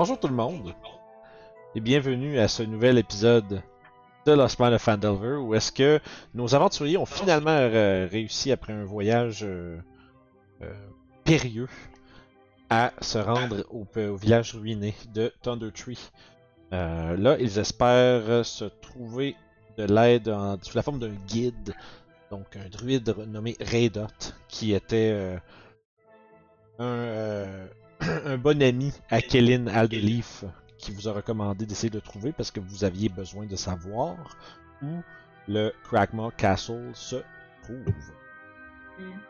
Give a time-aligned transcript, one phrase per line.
[0.00, 0.74] Bonjour tout le monde
[1.74, 3.62] et bienvenue à ce nouvel épisode
[4.24, 6.00] de Lost Mine of Fandelver où est-ce que
[6.32, 9.78] nos aventuriers ont finalement euh, réussi après un voyage euh,
[10.62, 10.72] euh,
[11.24, 11.68] périlleux
[12.70, 16.10] à se rendre au, au village ruiné de Thunder Tree.
[16.70, 19.36] Là, ils espèrent se trouver
[19.76, 21.74] de l'aide sous la forme d'un guide,
[22.30, 24.06] donc un druide nommé Raydot,
[24.48, 25.38] qui était
[26.78, 27.68] un,
[28.26, 30.44] un bon ami à Kellyn Aldeleaf,
[30.78, 34.16] qui vous a recommandé d'essayer de trouver parce que vous aviez besoin de savoir
[34.82, 35.00] où
[35.48, 37.16] le Crackmaw Castle se
[37.62, 37.84] trouve.
[38.98, 39.20] Mhm.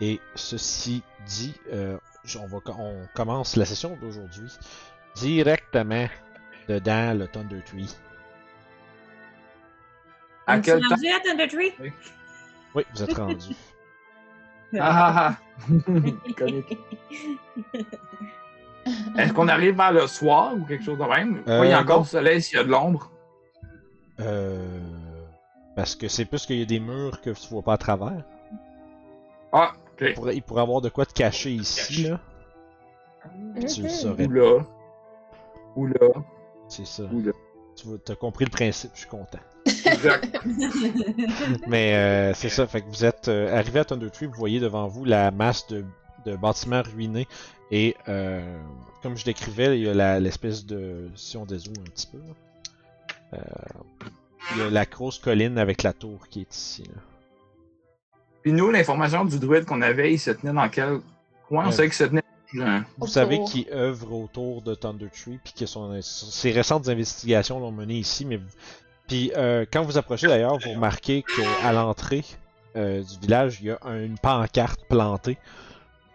[0.00, 1.98] Et ceci dit, euh,
[2.38, 4.48] on, va, co- on commence la session d'aujourd'hui
[5.16, 6.06] directement
[6.68, 7.92] dedans le Thunder Tree.
[10.46, 10.88] À On quel temps?
[10.90, 11.72] rendu à Thunder Tree?
[12.74, 13.54] Oui, vous êtes rendu.
[14.78, 15.36] Ah, ah, ah.
[16.36, 16.76] Comique.
[19.18, 21.42] Est-ce qu'on arrive vers le soir ou quelque chose de même?
[21.46, 22.02] Euh, Oui, il y a encore non.
[22.02, 23.10] du soleil s'il y a de l'ombre?
[24.20, 24.80] Euh,
[25.76, 28.24] parce que c'est plus qu'il y a des murs que tu vois pas à travers.
[29.52, 30.00] Ah, ok.
[30.08, 32.20] Il pourrait, il pourrait avoir de quoi te cacher ici, là.
[33.68, 34.26] Tu le saurais.
[34.26, 34.64] Ou là.
[35.76, 36.08] Ou là.
[36.68, 37.04] C'est ça.
[37.04, 37.32] Ou là.
[37.76, 39.38] Tu as compris le principe, je suis content.
[39.86, 40.40] Exact.
[41.66, 44.60] Mais euh, c'est ça, fait que vous êtes euh, arrivé à Thunder Tree, vous voyez
[44.60, 45.84] devant vous la masse de,
[46.26, 47.26] de bâtiments ruinés
[47.70, 48.40] et euh,
[49.02, 52.18] comme je décrivais, il y a la- l'espèce de si on dézoome un petit peu,
[52.18, 53.38] là, euh,
[54.52, 56.82] il y a la grosse colline avec la tour qui est ici.
[56.84, 57.00] là.
[58.42, 61.00] Puis nous, l'information du druide qu'on avait, il se tenait dans quel
[61.48, 61.66] coin?
[61.66, 62.22] On savait qu'il se tenait.
[62.54, 62.62] Vous
[62.96, 63.08] Autour.
[63.10, 67.96] savez qui œuvre autour de Thunder Tree, puis que son, ses récentes investigations l'ont mené
[67.98, 68.40] ici, mais
[69.08, 72.24] puis euh, quand vous approchez d'ailleurs, vous remarquez qu'à l'entrée
[72.76, 75.38] euh, du village, il y a un- une pancarte plantée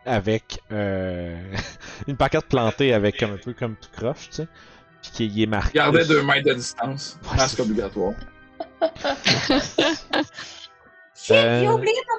[0.06, 1.36] avec euh,
[2.08, 4.48] une pancarte plantée avec comme un peu comme tout croche, tu sais,
[5.02, 5.74] puis qui est marqué.
[5.80, 7.18] Gardait deux mètres de distance.
[7.32, 8.14] Ouais, Masque c'est- obligatoire.
[11.16, 12.18] Shit, Euh, j'ai oublié ton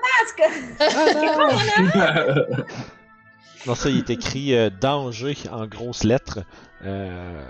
[0.80, 2.64] masque!
[3.66, 6.40] Non, ça, il est écrit euh, danger en grosses lettres.
[6.84, 7.42] Euh,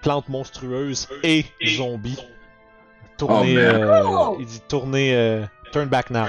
[0.00, 1.44] plante monstrueuse et
[1.76, 2.18] zombie.
[3.20, 3.56] Tournez.
[3.56, 4.36] Oh, euh, Oh!
[4.40, 5.14] il dit tournez.
[5.14, 6.26] euh, turn back now.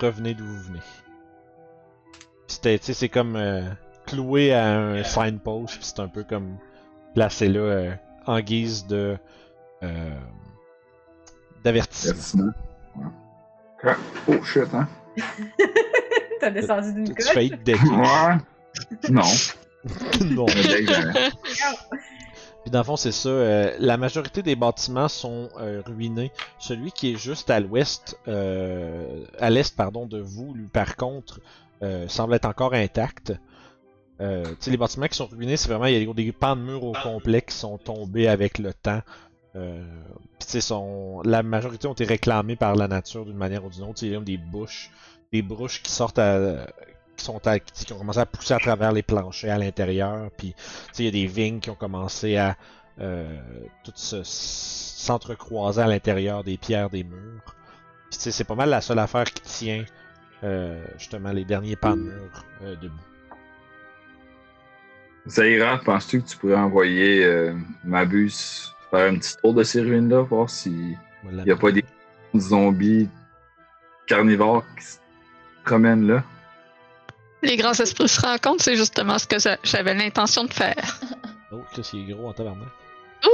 [0.00, 0.80] Revenez d'où vous venez.
[2.46, 3.62] C'était, tu sais, c'est comme euh,
[4.06, 5.74] cloué à un signpost.
[5.76, 6.56] Puis c'est un peu comme
[7.14, 7.94] placé là euh,
[8.26, 9.16] en guise de.
[9.82, 10.10] euh,
[11.64, 12.12] d'avertissement.
[12.12, 12.52] Avertissement.
[13.84, 13.94] Ouais.
[14.28, 14.88] Oh shit, hein?
[16.40, 17.32] T'as descendu d'une Tu coche?
[17.32, 17.82] fais être deck.
[17.82, 18.36] Ouais.
[19.10, 19.22] Non.
[20.26, 20.46] non.
[22.62, 23.28] Puis dans le fond, c'est ça.
[23.28, 26.30] euh, la majorité des bâtiments sont euh, ruinés.
[26.58, 31.40] Celui qui est juste à l'ouest, euh, à l'est, pardon, de vous, lui, par contre,
[31.82, 33.32] euh, semble être encore intact.
[34.20, 36.84] Euh, les bâtiments qui sont ruinés, c'est vraiment, il y a des pans de murs
[36.84, 39.00] au complet qui sont tombés avec le temps.
[39.56, 39.82] Euh,
[40.38, 44.02] sont, la majorité ont été réclamés par la nature d'une manière ou d'une autre.
[44.02, 44.90] Il y a des bouches,
[45.32, 46.66] des brouches qui sortent à,
[47.20, 50.30] qui sont à, qui ont commencé à pousser à travers les planchers à l'intérieur.
[50.36, 50.54] Puis
[50.98, 52.56] il y a des vignes qui ont commencé à
[53.00, 53.38] euh,
[53.84, 57.54] tout se s'entrecroiser à l'intérieur des pierres des murs.
[58.10, 59.84] C'est pas mal la seule affaire qui tient
[60.42, 62.94] euh, justement les derniers pans de murs euh, debout.
[65.28, 67.54] Zaira, penses-tu que tu pourrais envoyer euh,
[67.84, 70.98] Mabus faire un petit tour de ces ruines-là, voir s'il
[71.30, 71.84] n'y a pas des
[72.36, 73.08] zombies
[74.06, 74.98] carnivores qui se
[75.64, 76.24] promènent là?
[77.42, 81.00] Les grands esprits se rencontrent, c'est justement ce que j'a- j'avais l'intention de faire.
[81.52, 82.68] Oh, là, c'est gros en tabarnak.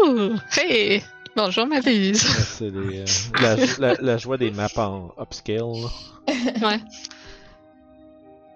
[0.05, 1.03] Ouh, hey,
[1.37, 2.25] bonjour ma bise.
[2.25, 3.05] Ouais, c'est euh,
[3.41, 3.57] la,
[3.95, 5.61] la, la joie des maps en upscale.
[6.63, 6.81] Ouais.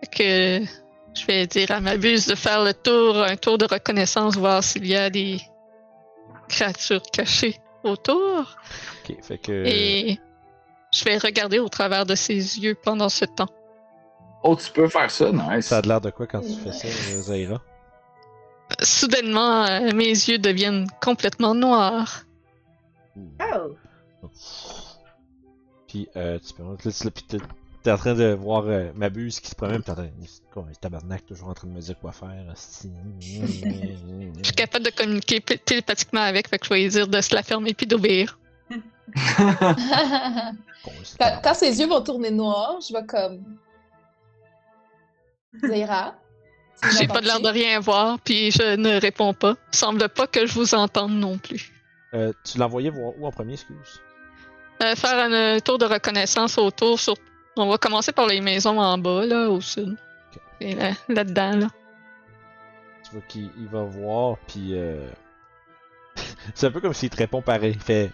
[0.01, 0.67] Fait que
[1.15, 4.65] je vais dire à ma buse de faire le tour, un tour de reconnaissance, voir
[4.65, 5.41] s'il y a des
[6.49, 8.57] créatures cachées autour.
[9.09, 9.65] Ok, fait que.
[9.67, 10.19] Et
[10.93, 13.49] je vais regarder au travers de ses yeux pendant ce temps.
[14.43, 15.67] Oh, tu peux faire ça, nice.
[15.67, 17.61] Ça a de l'air de quoi quand tu fais ça, euh, Zaira?
[18.83, 22.23] Soudainement, euh, mes yeux deviennent complètement noirs.
[23.19, 23.77] Oh!
[25.89, 26.63] Puis, euh, tu peux.
[26.63, 27.39] Là, tu- t'es
[27.83, 30.75] t'es en train de voir euh, Mabuse qui se promène, pis t'es en train de.
[30.81, 32.31] Tabarnak, toujours en train de me dire quoi faire.
[33.21, 33.47] Je
[34.43, 37.43] suis capable de communiquer télépathiquement avec, fait que je vais lui dire de se la
[37.43, 38.39] fermer puis d'obéir.
[41.43, 43.43] Quand ses yeux vont tourner noirs, je vais comme.
[45.53, 45.75] Nous
[46.99, 49.57] J'ai pas de l'air de rien voir, puis je ne réponds pas.
[49.71, 51.73] Semble pas que je vous entende non plus.
[52.15, 54.01] Euh, tu l'envoyais voir où en premier, excuse?
[54.83, 57.15] Euh, faire un euh, tour de reconnaissance autour sur.
[57.57, 59.97] On va commencer par les maisons en bas, là, au sud.
[60.61, 61.67] Et là- là-dedans, là.
[63.05, 65.09] Tu vois qu'il il va voir, puis euh...
[66.55, 67.73] c'est un peu comme s'il te répond pareil.
[67.75, 68.11] Il fait.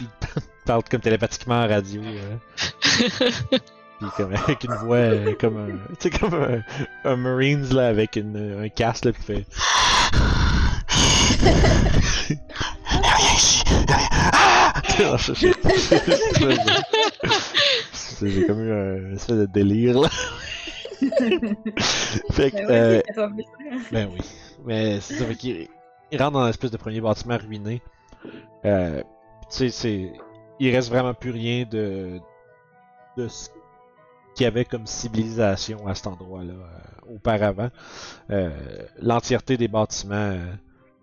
[0.00, 0.06] Il
[0.66, 2.02] parle comme télépathiquement en radio.
[2.02, 3.58] euh.
[3.98, 5.68] Puis comme avec une voix euh, comme un.
[5.98, 6.62] Tu sais, comme un,
[7.04, 9.46] un Marines là, avec une, un casque là, il fait.
[18.22, 20.08] J'ai comme eu un espèce de délire là.
[22.30, 22.66] fait que.
[22.66, 23.28] Ben euh,
[23.92, 24.20] ben oui.
[24.64, 25.68] Mais c'est ça, fait qu'il
[26.10, 27.82] il rentre dans l'espèce de premier bâtiment ruiné.
[28.64, 29.02] Euh,
[29.50, 30.12] tu sais, c'est.
[30.58, 32.18] Il reste vraiment plus rien de.
[33.16, 33.50] de ce
[34.36, 37.70] qu'il y avait comme civilisation à cet endroit-là euh, auparavant.
[38.30, 38.50] Euh,
[39.00, 40.44] L'entièreté des bâtiments euh,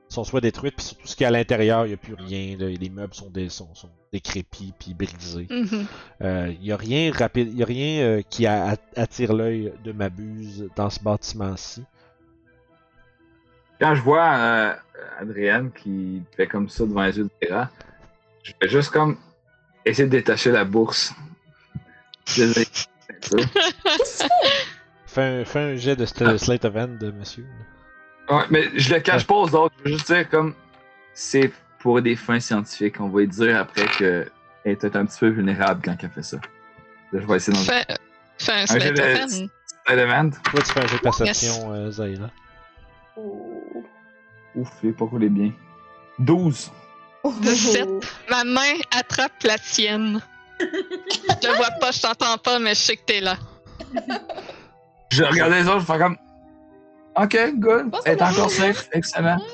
[0.07, 2.13] sont soit détruites, puis surtout ce qu'il y a à l'intérieur, il n'y a plus
[2.13, 2.55] rien.
[2.57, 2.67] là.
[2.67, 5.47] les meubles sont, sont, sont décrépits puis brisés.
[5.49, 5.85] Mhm.
[6.21, 10.69] Il n'y a rien rapide, il a rien euh, qui a- attire l'œil de Mabuse
[10.75, 11.83] dans ce bâtiment-ci.
[13.81, 14.73] Quand je vois euh,
[15.19, 17.69] Adrienne qui fait comme ça devant les yeux de Vera,
[18.43, 19.17] je vais juste comme
[19.83, 21.11] essayer de détacher la bourse.
[23.31, 23.45] Désolé.
[25.05, 27.45] Fais un, fais un jet de st- Slate of Hand, monsieur.
[28.29, 29.75] Ouais, mais je le cache pas aux autres.
[29.85, 30.55] Je veux juste dire comme
[31.13, 32.99] c'est pour des fins scientifiques.
[32.99, 34.31] On va lui dire après que
[34.65, 36.37] elle était un petit peu vulnérable quand elle fait ça.
[37.11, 37.85] Là, je vais essayer d'en Fais,
[38.39, 39.49] fais un Un slate of de- hand.
[39.87, 40.29] Element.
[40.45, 42.29] Toi, tu fais un jet de perception, euh, Zaira.
[43.15, 43.83] Oh.
[44.55, 45.51] Ouf, il est pas coulé bien.
[46.17, 46.71] 12.
[47.41, 47.87] 17.
[48.31, 50.21] Ma main attrape la tienne.
[50.71, 53.35] Je te vois pas, je t'entends pas, mais je sais que t'es là.
[55.11, 56.17] Je regardais les autres, je fais comme.
[57.15, 57.89] Ok, good.
[57.91, 58.89] Bon, Elle est encore safe.
[58.93, 59.37] Excellent.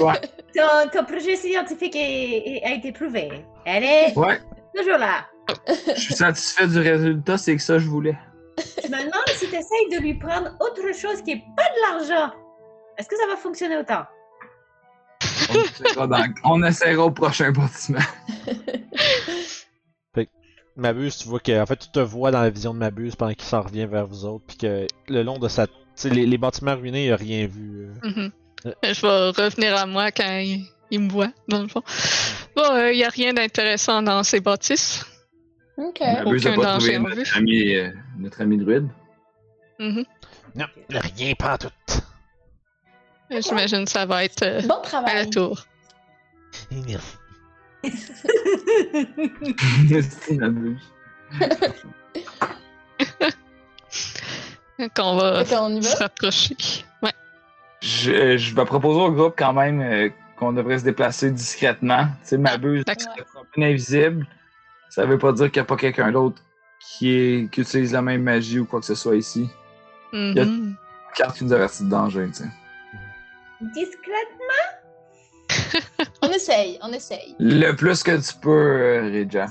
[0.00, 0.20] Ouais,
[0.54, 3.44] Ton, ton projet scientifique est- est- a été prouvé.
[3.64, 4.40] Elle est ouais.
[4.74, 5.26] toujours là.
[5.94, 8.16] Je suis satisfait du résultat, c'est que ça je voulais.
[8.82, 11.80] Je me demande si tu essayes de lui prendre autre chose qui est pas de
[12.08, 12.32] l'argent.
[12.98, 14.04] Est-ce que ça va fonctionner autant?
[15.50, 17.98] On essaiera, dans- on essaiera au prochain bâtiment.
[20.76, 23.32] Mabuse, tu vois que, en fait, tu te vois dans la vision de Mabuse pendant
[23.34, 25.66] qu'il s'en revient vers vous autres, puis que le long de sa.
[26.04, 27.86] Les, les bâtiments ruinés, il a rien vu.
[28.04, 28.08] euh.
[28.10, 28.30] Mhm.
[28.82, 31.82] Je vais revenir à moi quand il, il me voit, dans le fond.
[32.54, 35.06] Bon, il y a rien d'intéressant dans ces bâtisses.
[35.78, 36.00] Ok.
[36.02, 38.88] Abuse n'a aucun pas trouvé danger en notre ami, euh, notre ami druide?
[39.78, 40.04] Mhm.
[40.54, 41.68] Non, rien pas tout.
[43.30, 45.30] J'imagine que ça va être euh, Bon à la travail.
[45.30, 45.64] tour.
[46.70, 47.16] Merci.
[49.90, 50.92] Merci, Abuse.
[54.78, 56.04] Donc on va y se va?
[56.04, 56.56] rapprocher.
[57.02, 57.12] Ouais.
[57.80, 60.08] Je, je vais proposer au groupe quand même euh,
[60.38, 62.06] qu'on devrait se déplacer discrètement.
[62.22, 63.14] Tu sais, Mabuse D'accord.
[63.16, 64.26] se promène invisible.
[64.90, 66.42] Ça veut pas dire qu'il n'y a pas quelqu'un d'autre
[66.80, 69.48] qui, est, qui utilise la même magie ou quoi que ce soit ici.
[70.12, 70.32] Mhm.
[70.36, 70.46] y a-
[71.14, 72.50] Carte qui nous avertit de danger, tu sais.
[73.62, 74.75] Discrètement?
[76.26, 77.36] On essaye, on essaye.
[77.38, 79.46] Le plus que tu peux, euh, Reja.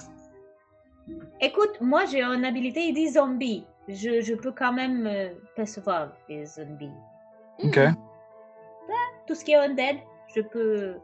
[1.40, 3.66] Écoute, moi j'ai une habilité des zombies.
[3.88, 6.92] Je, je peux quand même euh, percevoir les zombies.
[7.64, 7.78] Ok.
[7.78, 7.94] Hmm.
[9.28, 9.98] Tout ce qui est undead,
[10.36, 10.96] je peux.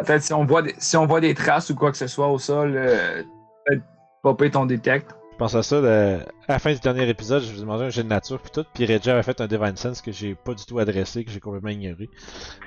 [0.00, 2.28] Peut-être si on voit des, si on voit des traces ou quoi que ce soit
[2.28, 3.22] au sol, euh,
[3.64, 3.82] peut-être
[4.22, 5.14] popper ton détecte.
[5.36, 7.84] Je pense à ça, de- à la fin du dernier épisode, je vous ai demandé
[7.84, 10.34] un jet de nature puis tout, puis Reggie avait fait un Divine Sense que j'ai
[10.34, 12.08] pas du tout adressé, que j'ai complètement ignoré.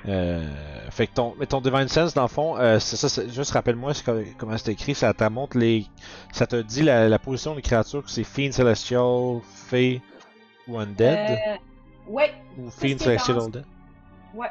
[0.06, 0.48] Euh,
[0.90, 3.50] fait que ton, mais ton Divine Sense, dans le fond, euh, c'est ça, c'est- juste
[3.50, 3.92] rappelle-moi
[4.38, 5.84] comment c'est écrit, ça te montre les...
[6.32, 10.00] Ça te dit la, la position des créatures, que c'est Fiend Celestial, Fey
[10.68, 11.56] ou Undead, Euh,
[12.06, 13.64] ouais, ou Fiend est Celestial Undead?
[14.32, 14.46] ouais.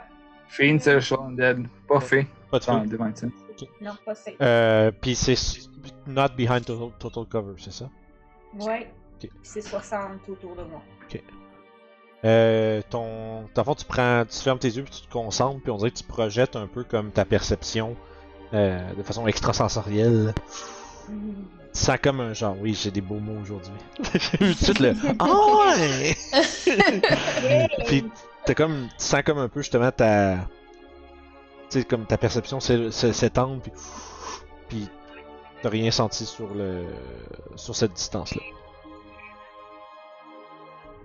[0.49, 1.67] Fiend, Celestial Undead.
[1.87, 2.27] Pas fait.
[2.51, 2.73] Pas de feu.
[2.85, 3.31] Divine Sense.
[3.79, 4.35] Non, pas c'est.
[4.41, 5.69] Euh, puis c'est s-
[6.05, 7.89] not behind total, total cover, c'est ça?
[8.57, 8.91] Ouais.
[9.23, 9.29] Ok.
[9.43, 10.81] C'est 60 autour de moi.
[12.25, 15.61] Euh, ton, dans le fond, tu prends, tu fermes tes yeux puis tu te concentres
[15.61, 17.95] puis on dirait que tu projettes un peu comme ta perception
[18.53, 20.33] euh, de façon extrasensorielle.
[21.07, 21.13] Tu
[21.71, 23.71] sens comme un genre, oui, j'ai des beaux mots aujourd'hui.
[24.37, 25.27] Tout de suite le, ah
[25.77, 26.17] ouais!
[27.87, 28.03] Puis
[28.45, 30.39] t'as comme, tu sens comme un peu justement ta,
[31.69, 33.71] tu sais, comme ta perception s'é- s'é- s'étend, puis,
[34.67, 34.89] puis
[35.61, 36.85] T'as rien senti sur le
[37.55, 38.41] sur cette distance-là.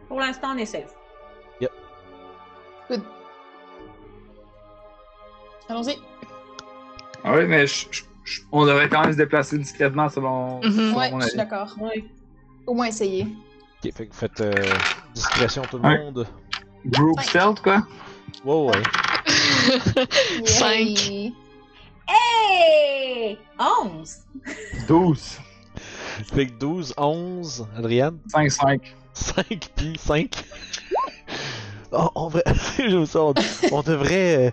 [0.08, 0.72] Pour l'instant, on est.
[1.60, 1.72] Yep.
[2.88, 3.02] Good.
[5.68, 5.96] Allons-y.
[7.24, 7.64] Ah oui, mais
[8.52, 10.60] on devrait quand même se déplacer discrètement selon.
[10.60, 11.74] Mm ouais, je suis d'accord.
[11.80, 12.04] Ouais.
[12.66, 13.26] Au moins essayer.
[13.84, 14.52] Ok, fait que faites euh,
[15.14, 16.26] discrétion tout le monde.
[16.86, 17.86] Group stealth, quoi?
[18.44, 18.82] Wow, ouais.
[22.08, 23.38] Hey!
[23.58, 24.18] 11!
[24.88, 25.38] 12.
[26.32, 28.18] Fait que 12, 11, Adriane?
[28.28, 28.94] 5, 5.
[29.12, 30.30] 5 puis 5.
[31.96, 32.28] Oh, on,
[33.06, 33.34] ça, on,
[33.70, 34.46] on devrait.
[34.48, 34.50] euh,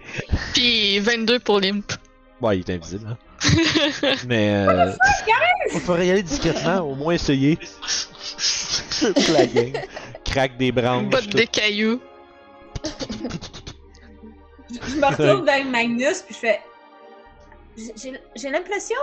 [0.53, 1.91] Puis 22 pour l'imp.
[2.39, 3.07] Ouais, il est invisible.
[3.09, 3.17] Hein.
[4.27, 4.67] Mais.
[4.67, 4.91] Euh...
[5.73, 7.57] On pourrait y aller discrètement, au moins essayer.
[9.33, 9.73] la gang.
[10.23, 11.09] Craque des branches.
[11.09, 11.99] Botte des cailloux.
[12.83, 12.89] Je
[14.91, 16.59] je me retourne vers Magnus, puis je fais.
[17.75, 18.97] J'ai- l'impression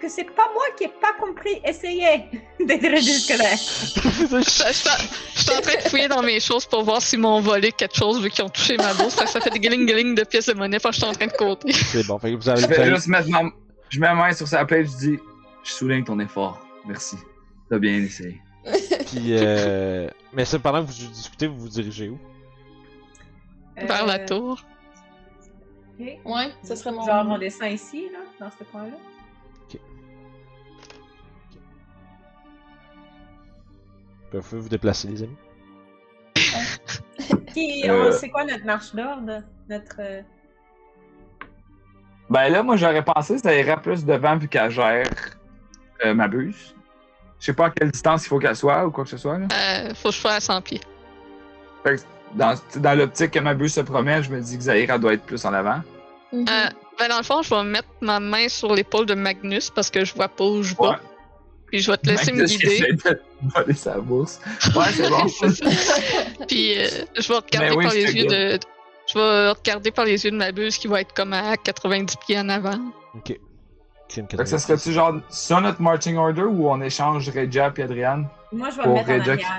[0.00, 1.60] que c'est pas moi qui ai pas compris.
[1.64, 2.24] Essayez
[2.60, 3.56] d'être discret.
[3.56, 4.40] Je
[5.40, 8.20] suis en train de fouiller dans mes choses pour voir s'ils m'ont volé quelque chose
[8.22, 9.14] vu qu'ils ont touché ma bourse.
[9.14, 10.78] Ça fait des gling gling de pièces de monnaie.
[10.78, 11.72] Que je suis en train de compter.
[11.72, 13.42] C'est bon, fait que vous avez Je vous vais avez- juste mettre ma...
[13.88, 15.18] Je mets la main sur sa plaie, je dis
[15.62, 16.60] Je souligne ton effort.
[16.86, 17.16] Merci.
[17.70, 18.40] T'as bien essayé.
[19.06, 20.08] Puis, euh...
[20.32, 22.18] Mais c'est pendant que vous discutez, vous vous dirigez où?
[23.76, 24.62] Vers la Euh, tour.
[25.98, 26.06] Ok.
[26.24, 27.04] Ouais, ce serait mon.
[27.06, 28.96] Genre, on descend ici, là, dans ce coin-là.
[34.32, 35.36] Vous pouvez vous déplacer, les amis.
[37.52, 38.10] Qui, Euh.
[38.12, 39.42] C'est quoi notre marche d'ordre?
[39.68, 39.96] Notre.
[40.00, 40.22] euh,
[42.30, 45.08] Ben là, moi, j'aurais pensé que ça irait plus devant vu qu'elle gère
[46.04, 46.74] euh, ma buse.
[47.38, 49.38] Je sais pas à quelle distance il faut qu'elle soit ou quoi que ce soit.
[49.38, 49.46] Là.
[49.52, 50.80] Euh, faut que je sois à 100 pieds.
[52.34, 55.14] Dans, dans l'optique que ma buse se promène, je me dis que Zahir, elle doit
[55.14, 55.80] être plus en avant.
[56.32, 56.46] Mhm.
[56.48, 59.90] Euh, ben dans le fond, je vais mettre ma main sur l'épaule de Magnus parce
[59.90, 60.82] que je vois pas où je vais.
[60.82, 60.96] Ouais.
[61.66, 62.92] Puis je vais te laisser me Magnus guider.
[62.92, 63.20] de
[63.54, 64.40] voler sa bourse.
[64.74, 65.26] Ouais, c'est bon.
[66.48, 68.58] Puis euh, je vais regarder oui, par les yeux de.
[69.06, 72.16] Je vais regarder par les yeux de ma buse qui va être comme à 90
[72.26, 72.78] pieds en avant.
[73.14, 73.38] Ok.
[74.08, 78.28] Que ça serait-tu genre ça notre marching order ou on échange Regia et Adriane?
[78.52, 79.50] Moi, je vais me mettre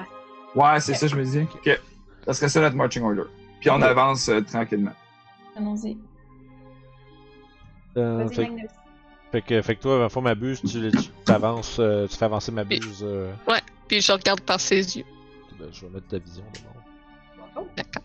[0.56, 0.60] en.
[0.60, 1.42] Ouais, c'est ça, je me dis.
[1.42, 1.80] Ok.
[2.28, 3.24] Ça serait ça notre marching order.
[3.60, 4.92] Puis on avance euh, tranquillement.
[5.56, 5.98] Allons-y.
[7.98, 8.70] Euh, Vas-y, fait, Magnus.
[9.32, 12.52] fait que, fait que toi, fois, ma buse, tu, tu t'avances, euh, tu fais avancer
[12.52, 13.02] ma buse.
[13.04, 13.32] euh,
[13.88, 15.06] Puis je regarde par ses yeux.
[15.60, 17.68] ben, je vais mettre ta vision d'abord.
[17.78, 18.02] D'accord.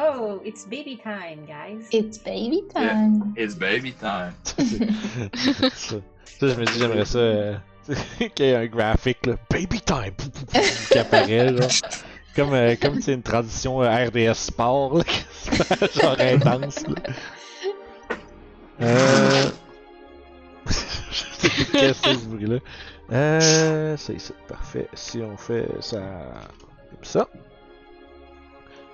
[0.00, 1.88] Oh, it's baby time, guys.
[1.90, 3.34] It's baby time.
[3.36, 4.32] It's baby time.
[4.44, 4.54] ça,
[6.24, 7.18] ça, je me dis, j'aimerais ça.
[7.18, 7.56] euh,
[8.36, 10.14] qu'il y ait un graphique, là, Baby Time
[10.92, 11.68] qui apparaît, genre.
[12.38, 15.04] Comme, euh, comme c'est une transition euh, RDS Sport, là,
[16.00, 16.86] genre intense.
[16.86, 16.94] Là.
[18.80, 19.50] Euh.
[21.42, 22.58] Qu'est-ce que c'est ce bruit-là?
[23.10, 23.96] Euh.
[23.96, 24.88] C'est c'est parfait.
[24.94, 25.98] Si on fait ça.
[25.98, 27.28] Comme ça.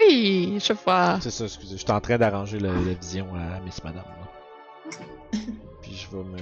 [0.00, 1.18] Oui, je vois.
[1.20, 1.76] C'est ça, excusez.
[1.76, 4.04] J'étais en train d'arranger la, la vision à Miss Madame.
[4.06, 5.38] là.
[5.82, 6.38] Puis je vais me.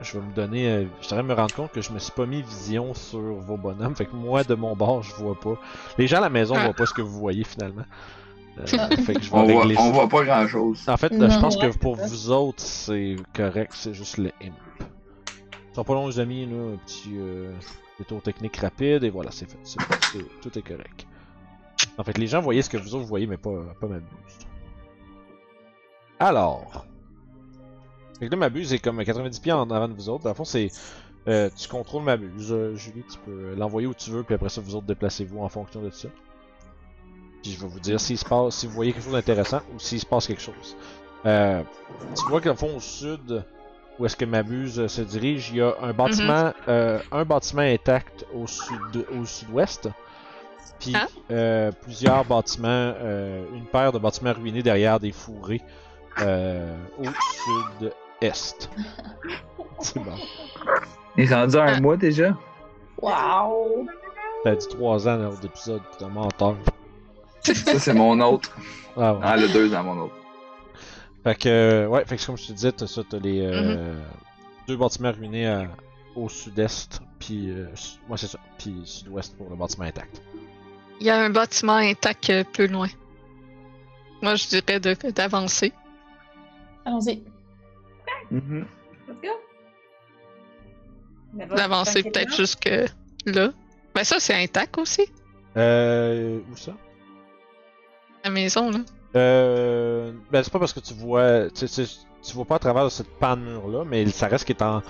[0.00, 0.68] Je vais me donner.
[0.68, 2.42] euh, Je suis en train de me rendre compte que je me suis pas mis
[2.42, 3.94] vision sur vos bonhommes.
[3.96, 5.54] Fait que moi, de mon bord, je vois pas.
[5.98, 6.64] Les gens à la maison Ah.
[6.64, 7.84] voient pas ce que vous voyez finalement.
[8.58, 10.84] Euh, fait que je vais On voit, on voit pas grand chose.
[10.88, 14.52] En fait, je pense que pour vous autres, c'est correct, c'est juste le imp.
[14.78, 17.52] Ça sera pas long, les amis, là, un petit euh,
[17.98, 19.58] détour technique rapide, et voilà, c'est fait.
[19.64, 21.06] C'est fait, c'est- tout est correct.
[21.98, 23.96] En fait, les gens voyaient ce que vous autres voyez, mais pas, pas ma.
[26.20, 26.84] Alors.
[28.18, 30.24] Fait que là, ma buse est comme à 90 pieds en avant de vous autres.
[30.24, 30.70] Dans le fond, c'est.
[31.26, 34.48] euh, tu contrôles ma buse, euh, Julie, tu peux l'envoyer où tu veux, puis après
[34.50, 36.08] ça, vous autres déplacez-vous en fonction de ça.
[37.42, 39.78] Puis je vais vous dire s'il se passe, si vous voyez quelque chose d'intéressant ou
[39.78, 40.76] s'il se passe quelque chose.
[41.26, 41.62] Euh,
[42.16, 43.42] tu vois qu'au fond, au sud,
[43.98, 47.62] où est-ce que ma buse se dirige, il y a un bâtiment, euh, un bâtiment
[47.62, 49.88] intact au sud, au sud-ouest.
[50.80, 51.06] Puis Ah.
[51.30, 55.62] euh, plusieurs bâtiments, euh, une paire de bâtiments ruinés derrière des fourrés
[56.20, 57.04] euh, au
[59.80, 60.14] C'est bon.
[61.16, 61.80] Il est rendu à un Ah.
[61.80, 62.36] mois déjà?
[63.00, 63.86] Wow.
[64.44, 66.56] T'as dit 3 ans dans l'autre épisode, t'es un menteur.
[67.42, 68.50] Ça, c'est mon autre.
[68.96, 69.20] Ah ouais.
[69.22, 70.14] Ah, le 2 dans mon autre.
[71.24, 73.94] Fait que, euh, ouais, fait que comme je te disais, t'as ça, t'as les euh,
[74.68, 75.68] deux bâtiments ruinés à-
[76.16, 77.66] au sud-est, puis, euh,
[78.08, 80.20] ouais, c'est ça, puis sud-ouest pour le bâtiment intact.
[81.00, 82.88] Il y a un bâtiment intact euh, peu loin.
[84.22, 85.72] Moi, je dirais de- d'avancer.
[86.84, 87.22] Allons-y.
[88.30, 88.66] Mhm.
[89.08, 89.28] Let's go.
[91.34, 92.70] Mais va D'avancer peut-être jusque
[93.26, 93.52] là.
[93.94, 95.06] Ben ça, c'est intact aussi.
[95.56, 96.72] Euh, où ça?
[98.24, 98.78] La maison, là.
[99.16, 101.66] Euh, ben c'est pas parce que tu vois, tu,
[102.34, 104.82] vois pas à travers cette pan de mur là, mais ça reste qui est en,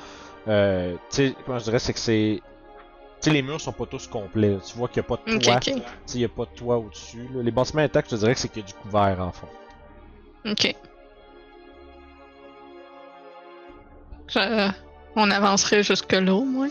[0.48, 2.40] euh, tu sais, comment je dirais, c'est que c'est,
[3.20, 4.56] tu sais, les murs sont pas tous complets.
[4.66, 5.60] Tu vois qu'il y a pas de toit, ok.
[5.60, 5.72] tu
[6.06, 7.28] sais, il y a pas de toit au-dessus.
[7.34, 9.48] Les bâtiments intacts, je te dirais que c'est qu'il y a du couvert en fond.
[10.46, 10.74] Ok.
[14.28, 14.70] Je-
[15.16, 16.68] On avancerait jusque-là, au moins.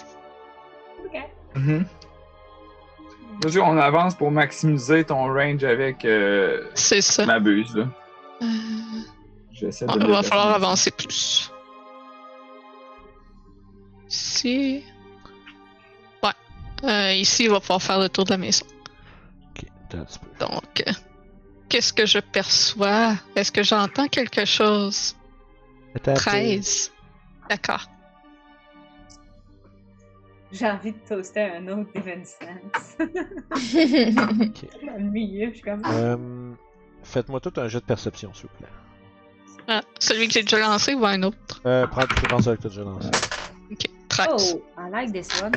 [1.06, 1.22] Ok.
[1.56, 1.86] Mhm.
[3.42, 7.26] Vas-y, on avance pour maximiser ton range avec euh, C'est ça.
[7.26, 7.86] ma buse, là.
[8.42, 8.46] Euh,
[9.52, 11.52] J'essaie bon, de il me va falloir avancer plus.
[14.10, 14.84] Ici.
[16.22, 16.30] Ouais.
[16.84, 18.66] Euh, ici, il va pouvoir faire le tour de la maison.
[19.56, 20.46] Ok, attends un petit peu.
[20.46, 20.92] Donc, euh,
[21.70, 23.14] qu'est-ce que je perçois?
[23.36, 25.16] Est-ce que j'entends quelque chose?
[25.96, 26.20] Attends un peu.
[26.22, 26.92] 13.
[27.50, 27.86] D'accord.
[30.52, 32.98] J'ai envie de toaster un autre Evanescence.
[33.00, 33.08] Dans
[34.98, 35.82] le milieu, je suis comme.
[35.86, 36.54] Euh,
[37.04, 38.68] Faites-moi tout un jet de perception, s'il vous plaît.
[39.68, 41.62] Ah, celui que j'ai déjà lancé ou un autre?
[41.66, 43.10] Euh, prends, je pense que tu as déjà lancé.
[43.72, 43.86] Ok.
[44.10, 44.28] 13.
[44.56, 45.54] Oh, I like this one.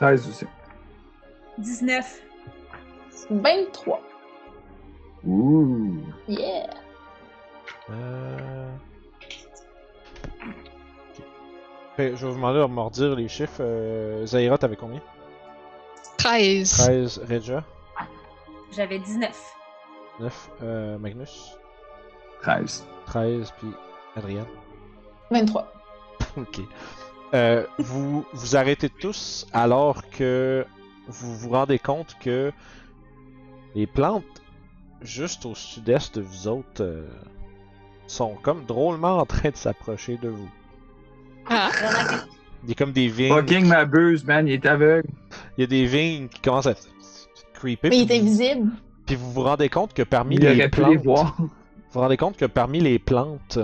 [0.00, 0.46] 16 aussi.
[1.58, 2.22] 19.
[3.30, 4.02] 23.
[5.24, 6.02] Ouh.
[6.26, 6.66] Yeah.
[7.92, 8.68] Euh...
[10.40, 11.22] ok.
[11.96, 13.60] Fait, je vais vous demander de redire les chiffres.
[13.60, 15.00] Euh, Zaira, t'avais combien?
[16.18, 16.70] 13.
[16.70, 17.64] 13, Regia,
[18.74, 19.30] J'avais 19.
[20.20, 21.56] 9, euh, Magnus,
[22.42, 22.86] 13.
[23.06, 23.68] 13, puis
[24.16, 24.46] Adrien.
[25.30, 25.72] 23.
[26.36, 26.60] Ok.
[27.34, 30.64] Euh, vous vous arrêtez tous alors que
[31.08, 32.52] vous vous rendez compte que
[33.74, 34.24] les plantes
[35.02, 37.06] juste au sud-est de vous autres euh,
[38.12, 40.48] sont comme drôlement en train de s'approcher de vous.
[41.48, 41.70] Ah,
[42.62, 43.34] Il y a comme des vignes.
[43.34, 45.08] Fucking ma buse, man, il est aveugle.
[45.56, 46.74] Il y a des vignes qui commencent à
[47.54, 47.90] creeper.
[47.90, 48.70] Mais il est invisible.
[49.06, 51.34] Puis vous vous rendez compte que parmi Il les plantes, les voir.
[51.38, 51.50] vous
[51.92, 53.58] vous rendez compte que parmi les plantes,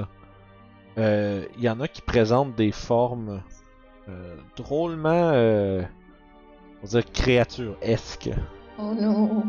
[0.98, 3.42] euh, il y en a qui présentent des formes
[4.08, 5.82] euh, drôlement, euh,
[6.82, 8.30] on va dire créatures-esques.
[8.78, 9.44] Oh non.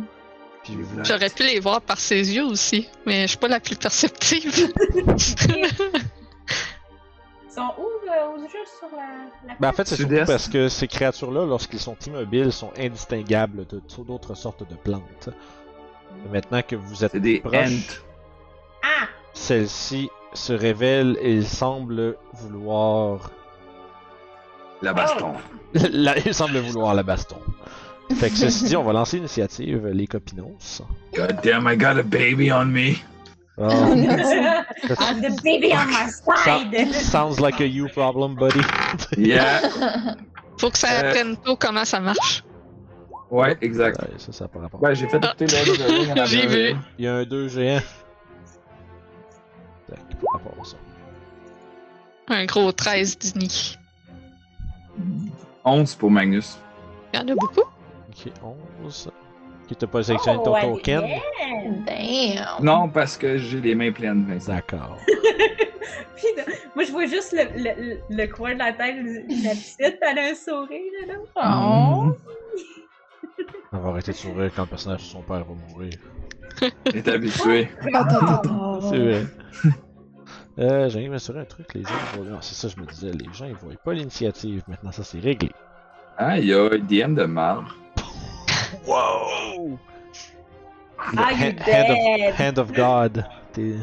[1.04, 4.72] J'aurais pu les voir par ses yeux aussi, mais je suis pas la plus perceptive.
[7.45, 9.08] Ils sont où, euh, aux juste sur la,
[9.48, 13.65] la Ben, en fait, c'est surtout parce que ces créatures-là, lorsqu'ils sont immobiles, sont indistinguables
[13.67, 15.30] de d'autres sortes de plantes.
[16.26, 18.02] Et maintenant que vous êtes des proche.
[18.84, 19.08] Ah!
[19.34, 23.32] celle-ci se révèle et il semble vouloir
[24.82, 25.34] La baston.
[25.74, 27.38] La- il semble vouloir la baston.
[28.15, 30.82] Fait que ceci dit, on va lancer l'initiative, les copinos.
[31.15, 32.95] God damn, I got a baby on me.
[33.58, 34.02] Oh, I'm
[35.22, 36.93] the baby on my side!
[36.93, 38.62] sounds like a you problem, buddy.
[39.17, 39.62] Yeah.
[40.58, 41.10] Faut que ça Euh.
[41.10, 42.43] apprenne tôt comment ça marche.
[43.30, 44.02] Ouais, exact.
[44.02, 44.80] Ouais, ça, ça a pas rapport.
[44.80, 46.76] Ben, j'ai fait écouter Rings à ma J'ai vu.
[46.98, 47.80] Il y a un 2 géant.
[49.88, 50.78] Tac, par rapport à ça.
[52.30, 53.78] Un gros 13 d'uni.
[55.63, 56.58] 11 pour Magnus.
[57.13, 57.63] Il y en a beaucoup.
[58.25, 58.32] Ok,
[58.84, 59.12] 11.
[59.67, 61.03] Qui t'a pas sélectionné ton Oh, token?
[61.86, 62.63] Damn.
[62.63, 64.53] Non, parce que j'ai les mains pleines, Vincent.
[64.53, 64.97] D'accord.
[66.15, 66.27] Puis
[66.75, 68.97] moi, je vois juste le, le, coin de la tête,
[69.43, 71.13] la petite, elle a un sourire, là.
[71.36, 72.15] Oh.
[73.71, 75.93] On va arrêter de sourire quand le personnage de son père va mourir.
[76.88, 77.69] Il est habitué.
[77.93, 79.23] Attends, attends, C'est vrai.
[80.58, 82.25] Euh, j'ai m'assurer un truc, les gens voient.
[82.25, 84.63] Non, c'est ça, je me disais, les gens ils voient pas l'initiative.
[84.67, 85.51] Maintenant, ça c'est réglé.
[86.17, 87.77] Ah, il y a un DM de marre.
[88.86, 89.77] Wow!
[91.17, 92.34] Ah, hand, of, dead!
[92.36, 93.25] hand of God.
[93.53, 93.75] T'es-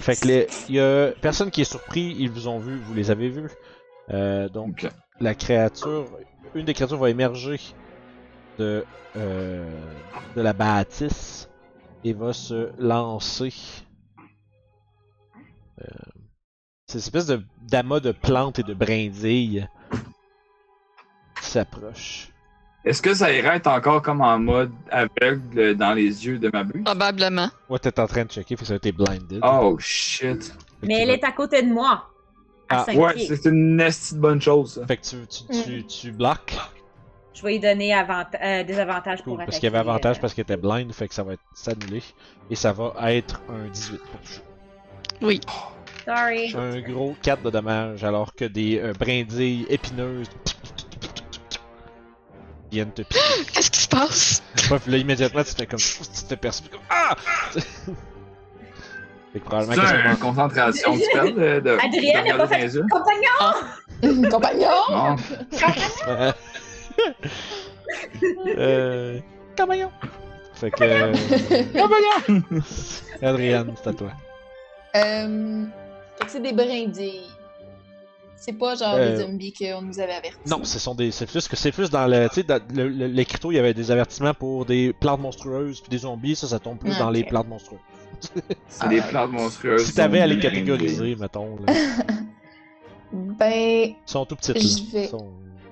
[0.00, 3.10] Fait que les, y a personne qui est surpris, ils vous ont vu, vous les
[3.10, 3.50] avez vus.
[4.10, 4.88] Euh, donc
[5.20, 6.06] la créature,
[6.54, 7.60] une des créatures va émerger
[8.58, 8.84] de
[9.16, 9.68] euh,
[10.34, 11.48] de la bâtisse
[12.04, 13.52] et va se lancer.
[15.80, 15.84] Euh,
[16.86, 19.66] c'est une espèce de d'amas de plantes et de brindilles
[21.40, 22.30] qui s'approche.
[22.86, 26.62] Est-ce que ça irait être encore comme en mode aveugle dans les yeux de ma
[26.62, 26.84] buse?
[26.84, 27.48] Probablement.
[27.68, 29.40] Ouais, t'es en train de checker, fait que ça a été blinded.
[29.42, 30.54] Oh shit.
[30.82, 32.08] Mais elle est à côté de moi.
[32.68, 34.86] À Ah, 5 Ouais, c'est une nasty de bonne chose, ça.
[34.86, 36.54] Fait que tu, tu, tu, tu bloques.
[37.34, 39.46] Je vais lui donner avant- euh, des avantages pour attaquer.
[39.46, 41.42] parce qu'il y avait avantage euh, parce qu'elle était blind, fait que ça va être
[41.54, 42.02] s'annuler.
[42.50, 44.20] Et ça va être un 18 pour.
[45.28, 45.40] Oui.
[46.06, 46.54] Sorry.
[46.56, 50.28] Un gros 4 de dommage, alors que des euh, brindilles épineuses
[52.70, 53.20] viennent te piquer.
[53.52, 54.42] Qu'est-ce qui se passe?
[54.54, 55.78] Puis là, immédiatement, tu te fais comme.
[55.78, 56.80] Tu te perçois comme.
[56.90, 57.16] Ah!
[59.32, 62.46] fait que probablement C'est qu'elle une concentration du spell de, de, Adrienne de a pas
[62.48, 62.80] fait-?
[62.90, 63.52] Compagnon!
[64.30, 64.70] Compagnon!
[64.90, 65.16] Non.
[68.46, 69.18] euh...
[69.56, 69.90] Camaillon!
[70.54, 70.82] Fait que.
[70.82, 71.12] euh,
[73.22, 74.10] Adrienne, c'est à toi.
[74.96, 75.64] Euh,
[76.18, 77.28] fait que c'est des brindilles.
[78.48, 80.38] C'est pas genre Euh, des zombies qu'on nous avait avertis.
[80.48, 81.10] Non, ce sont des.
[81.10, 82.28] C'est plus que c'est plus dans le.
[82.28, 85.80] Tu sais, dans le- le- l'écriteau, il y avait des avertissements pour des plantes monstrueuses
[85.80, 86.36] puis des zombies.
[86.36, 87.80] Ça, ça tombe plus Ah, dans les plantes monstrueuses.
[88.68, 89.86] C'est des plantes monstrueuses.
[89.86, 91.56] Si t'avais à les catégoriser, mettons.
[91.66, 91.72] Là.
[93.12, 94.54] Ben, Ils sont tout petites.
[94.56, 94.60] Là.
[94.62, 95.30] Je vais- Ils, sont,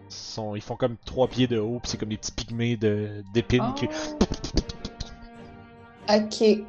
[0.09, 3.23] sont- ils font comme 3 pieds de haut, puis c'est comme des petits pygmées de-
[3.35, 3.87] d'épines, qui...
[3.89, 4.25] oh.
[6.11, 6.39] Ok.
[6.39, 6.65] des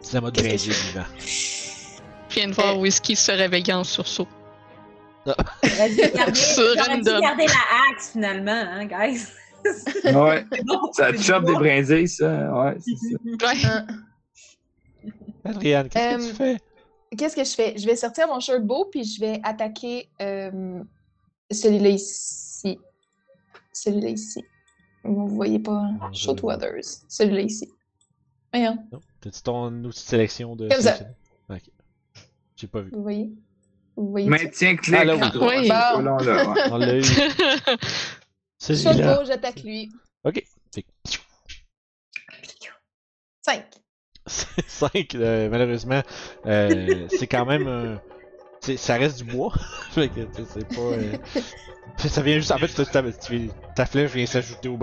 [0.00, 1.04] petits amas de vivants.
[1.18, 4.28] Je viens de voir Whisky se réveiller en sursaut.
[5.26, 9.26] J'aurais dû garder, la axe finalement, hein, guys.
[10.04, 10.44] Ouais.
[10.64, 12.52] Non, Ça chope des brindilles, ça.
[12.52, 13.84] Ouais, c'est ça.
[15.44, 16.56] Adrienne, qu'est-ce que Euh, tu fais?
[17.16, 17.78] Qu'est-ce que je fais?
[17.78, 20.82] Je vais sortir mon shirt beau puis je vais attaquer euh,
[21.50, 22.78] celui-là ici.
[23.72, 24.44] Celui-là ici.
[25.04, 26.10] Vous voyez pas, hein?
[26.12, 27.02] Je- Shootweathers.
[27.08, 27.68] Celui-là ici.
[28.52, 29.00] Voyons, Non?
[29.20, 30.68] T'as-tu ton outil de sélection de.
[30.68, 30.98] Comme ça.
[31.50, 31.62] Ok.
[32.56, 32.90] J'ai pas vu.
[32.92, 33.30] vous voyez?
[33.96, 34.28] Voyez?
[34.28, 34.96] Maintien clic.
[34.98, 35.22] Ah, là, oui.
[35.40, 35.68] Oui.
[35.68, 36.60] pas long, là, ouais.
[36.70, 37.02] On l'a eu.
[38.58, 39.90] C'est j'attaque lui.
[40.24, 40.42] Ok.
[40.72, 40.84] Fait
[43.44, 43.64] 5.
[44.26, 45.14] 5,
[45.50, 46.00] malheureusement,
[46.46, 48.00] euh, c'est quand même un.
[48.60, 49.52] c'est- Ça reste du bois.
[49.90, 50.80] fait que tu sais, c'est pas.
[50.80, 51.16] euh,
[52.08, 52.52] Ça vient juste.
[52.52, 53.02] En fait, ta,
[53.74, 54.78] ta, flèche vient s'ajouter au.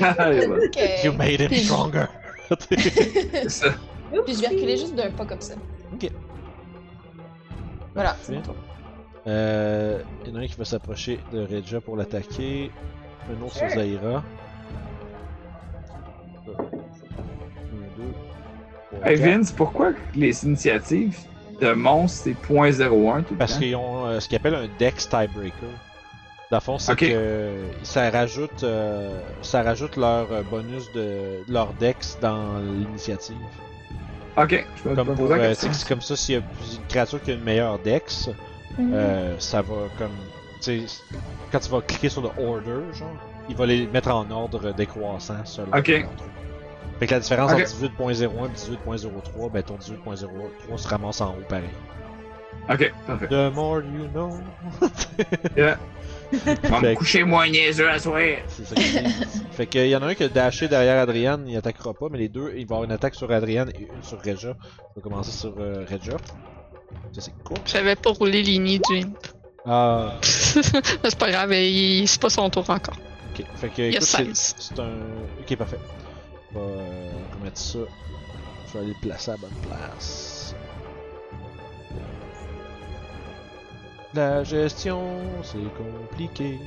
[0.00, 0.64] Ah, et voilà.
[1.04, 2.06] You made him stronger.
[2.70, 3.74] C'est ça.
[4.24, 5.54] Puis je vais reculer juste d'un pas comme ça.
[5.92, 6.10] Ok.
[7.98, 8.16] Voilà.
[9.26, 12.70] Euh, il y en a un qui va s'approcher de Regia pour l'attaquer.
[13.28, 13.68] Un autre sur.
[13.68, 14.22] Zaira.
[16.44, 16.70] Trois,
[19.04, 19.16] Hey.
[19.16, 21.18] Vince, pourquoi les initiatives
[21.60, 25.68] de monstres c'est 0.01 tout Parce qu'ils ont euh, ce qu'ils appellent un Dex Tiebreaker.
[26.50, 31.44] Dans le fond, c'est que euh, ça rajoute, euh, ça rajoute leur euh, bonus de
[31.46, 33.36] de leur Dex dans l'initiative.
[34.42, 36.86] Ok, je peux Comme me pour, la euh, c'est comme ça, s'il y a une
[36.88, 38.28] créature qui a une meilleure Dex,
[38.78, 38.92] Mhm.
[38.94, 40.10] euh, ça va comme,
[40.62, 41.02] tu sais,
[41.50, 43.16] quand tu vas cliquer sur le Order, genre,
[43.48, 46.06] il va les mettre en ordre décroissant selon Ok.
[47.00, 51.44] Fait que la différence entre 18.01 et 18.03, ben ton 18.03 se ramasse en haut
[51.48, 51.70] pareil.
[52.70, 53.28] Ok, parfait.
[53.28, 54.36] The more you know.
[55.56, 55.70] On
[56.64, 58.20] va me coucher moins niaiseux à soir.
[58.48, 58.74] C'est ça
[59.52, 62.18] fait qu'il y en a un qui a dashé derrière Adrian, il attaquera pas, mais
[62.18, 64.54] les deux, il va avoir une attaque sur Adrian et une sur Regia.
[64.96, 66.16] On va commencer sur euh, Regia.
[67.12, 67.56] Ça c'est cool.
[67.66, 69.16] J'avais pas roulé l'ini du imp.
[69.66, 72.96] Ah, c'est pas grave, il- c'est pas son tour encore.
[73.34, 73.44] ok.
[73.56, 74.54] Fait que, Il a c'est 16.
[74.58, 74.90] c'est un.
[75.40, 75.78] Ok, parfait.
[76.54, 77.78] On va euh, remettre ça.
[78.66, 80.37] Je vais aller le placer à la bonne place.
[84.14, 86.60] La gestion, c'est compliqué.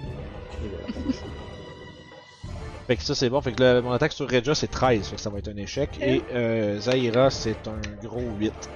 [0.62, 0.86] Et voilà.
[2.88, 5.16] Fait que ça c'est bon, fait que le- mon attaque sur Regia c'est 13, fait
[5.16, 5.98] que ça va être un échec.
[6.02, 8.70] Et euh, Zaira c'est un gros 8.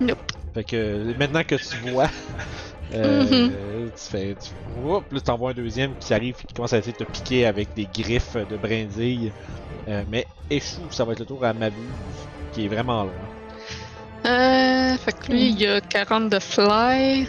[0.00, 0.18] Nope.
[0.54, 2.10] Fait que maintenant que tu vois,
[2.94, 4.36] euh, tu fais.
[4.36, 7.46] Tu, Oups, là t'envoies un deuxième qui arrive qui commence à essayer de te piquer
[7.46, 9.32] avec des griffes de brindilles.
[9.88, 13.28] Euh, mais échoue, ça va être le tour à Mabuse, qui est vraiment loin.
[14.26, 17.28] Euh, fait que lui, il y a 40 de fly.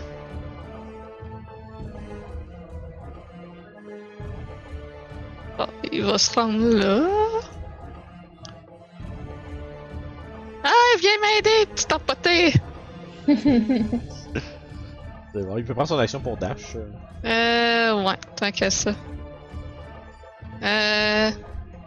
[5.91, 7.02] Il va se rendre là.
[10.63, 12.54] Ah, viens m'aider, petit empoté!
[15.34, 16.76] C'est bon, il peut prendre son action pour dash.
[16.76, 16.89] euh.
[17.26, 18.91] Euh, ouais, tant qu'à ça.
[20.63, 21.32] Euh.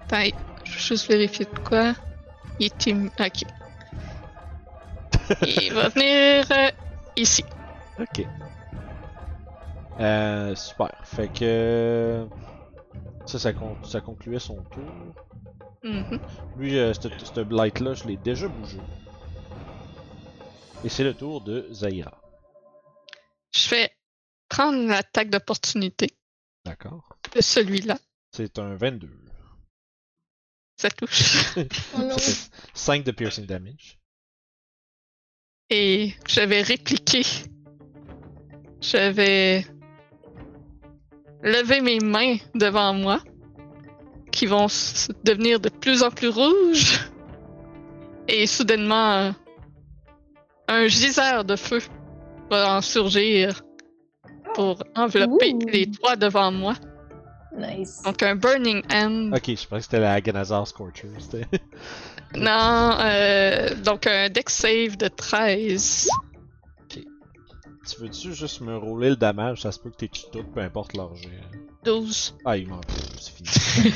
[0.06, 1.94] Attends, je vais juste vérifier de quoi.
[2.58, 3.10] Il est team.
[3.18, 3.42] Ok.
[5.46, 6.70] Il va venir euh,
[7.16, 7.44] ici.
[7.98, 8.26] Ok.
[10.00, 10.90] Euh, super.
[11.04, 12.26] Fait que.
[13.26, 15.14] Ça, ça, con- ça concluait son tour.
[15.82, 16.20] Mhm.
[16.56, 18.78] Lui, euh, cette blight-là, je l'ai déjà bougé.
[20.84, 22.20] Et c'est le tour de Zaira.
[23.54, 23.90] Je vais
[24.48, 26.08] prendre l'attaque d'opportunité
[26.64, 27.16] D'accord.
[27.34, 27.98] de celui-là.
[28.32, 29.10] C'est un 22.
[30.76, 31.54] Ça touche.
[31.94, 32.16] Oh non.
[32.16, 33.98] Ça fait 5 de piercing damage.
[35.68, 37.22] Et je vais répliquer.
[38.82, 39.66] Je vais
[41.42, 43.20] lever mes mains devant moi,
[44.32, 47.00] qui vont s- devenir de plus en plus rouges.
[48.28, 49.32] Et soudainement,
[50.68, 51.80] un geyser de feu
[52.50, 53.62] va en surgir
[54.54, 55.68] pour envelopper Ouh.
[55.68, 56.74] les trois devant moi.
[57.56, 58.02] Nice.
[58.04, 59.34] Donc un Burning Hand.
[59.34, 61.08] Ok, je pensais que c'était la Aganazar Scorcher.
[62.36, 66.08] Non, euh, donc un deck save de 13.
[67.88, 69.62] Tu veux-tu juste me rouler le damage?
[69.62, 71.30] Ça se peut que t'es tout, peu importe leur jet.
[71.84, 72.36] 12.
[72.44, 72.80] Ah, il m'en.
[73.18, 73.92] C'est fini.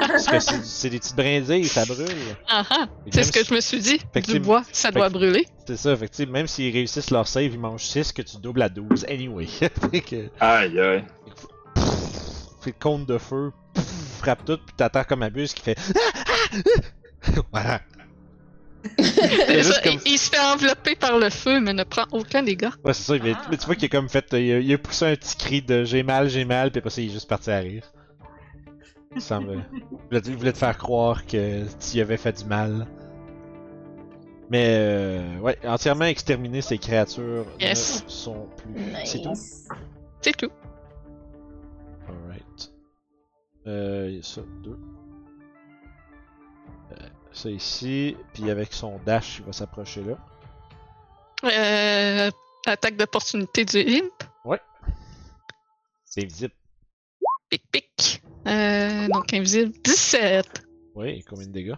[0.00, 2.06] Parce que c'est des petites brindilles, ça brûle.
[2.48, 2.86] Ah ah!
[3.10, 3.98] C'est ce que je me suis dit.
[4.12, 5.46] Fait que Du c'est- bois, ça fait doit que- brûler.
[5.66, 8.22] C'est ça, fait que tu sais, même s'ils réussissent leur save, ils mangent 6 que
[8.22, 9.46] tu doubles à 12 anyway.
[9.90, 10.28] fait que.
[10.38, 11.04] Aïe, aïe.
[12.60, 13.84] Fait le compte de feu, pff,
[14.20, 15.78] frappe tout, puis t'attends comme un bus qui fait.
[17.52, 17.80] voilà.
[18.98, 22.70] Ça, comme- il, il se fait envelopper par le feu, mais ne prend aucun dégât.
[22.84, 23.46] Ouais, c'est ça, mais, Ah.
[23.50, 24.26] mais tu vois qu'il a comme fait.
[24.32, 26.90] Il a, il a poussé un petit cri de j'ai mal, j'ai mal, puis après
[26.90, 27.84] ça, il est juste parti à rire.
[29.16, 29.64] Il semble.
[30.12, 32.86] il, voulait, te faire croire que tu y avais fait du mal.
[34.50, 38.04] Mais, euh, ouais, entièrement exterminer ces créatures Yes.
[38.04, 38.74] ne sont plus.
[39.04, 39.32] C'est tout?
[40.20, 40.50] C'est tout.
[42.08, 42.72] Alright.
[43.66, 44.76] Euh, il y a ça, deux.
[47.34, 50.16] Ça ici, puis avec son dash, il va s'approcher là.
[51.44, 52.30] Euh,
[52.64, 54.12] attaque d'opportunité du imp.
[56.04, 56.54] C'est invisible.
[57.50, 58.22] Pic pic.
[58.46, 59.72] Euh, donc invisible.
[59.82, 60.46] 17.
[60.94, 61.74] Oui, et combien de dégâts?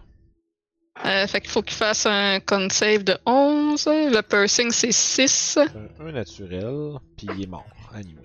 [1.05, 3.87] Euh, fait qu'il faut qu'il fasse un con save de 11.
[3.87, 5.57] Le piercing c'est 6.
[5.57, 7.65] un, un naturel, puis il est mort.
[7.95, 8.21] Anyway.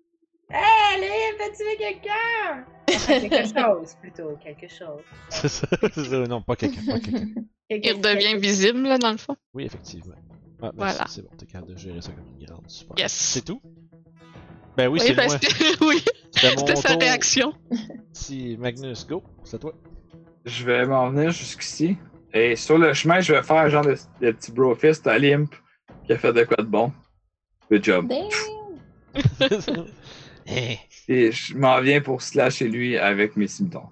[0.51, 2.65] Hé, Léa, peux tuer quelqu'un?
[2.89, 5.03] Enfin, quelque chose, plutôt, quelque chose.
[5.29, 7.27] C'est ça, c'est ça, non, pas quelqu'un, pas quelqu'un.
[7.69, 9.37] Quelque- Il redevient visible là dans le fond.
[9.55, 10.15] Oui, effectivement.
[10.63, 11.05] Ah, merci, Voilà.
[11.09, 12.95] c'est bon, t'es capable de gérer ça comme une grande, super.
[12.99, 13.13] Yes.
[13.13, 13.61] C'est tout?
[14.77, 15.37] Ben oui, c'est ben, moi.
[15.81, 17.01] oui, C'était sa tour.
[17.01, 17.53] réaction.
[18.13, 19.73] Si Magnus, go, c'est toi.
[20.45, 21.97] Je vais m'en venir jusqu'ici.
[22.33, 25.55] Et sur le chemin, je vais faire un genre de, de petit brofist à l'imp
[26.07, 26.93] qui a fait de quoi de bon.
[27.71, 28.09] Good job.
[28.09, 28.29] Damn.
[30.49, 30.79] Eh,
[31.09, 33.89] Et je m'en viens pour slasher lui avec mes cimetons.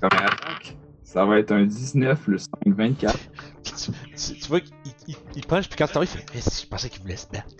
[0.00, 3.18] Comme attaque, ça va être un 19 plus 5, 24.
[3.62, 4.72] tu, tu- tu vois qu'il
[5.08, 7.54] il, il punch, puis quand tu t'arrives, il fait Je pensais qu'il voulait se battre.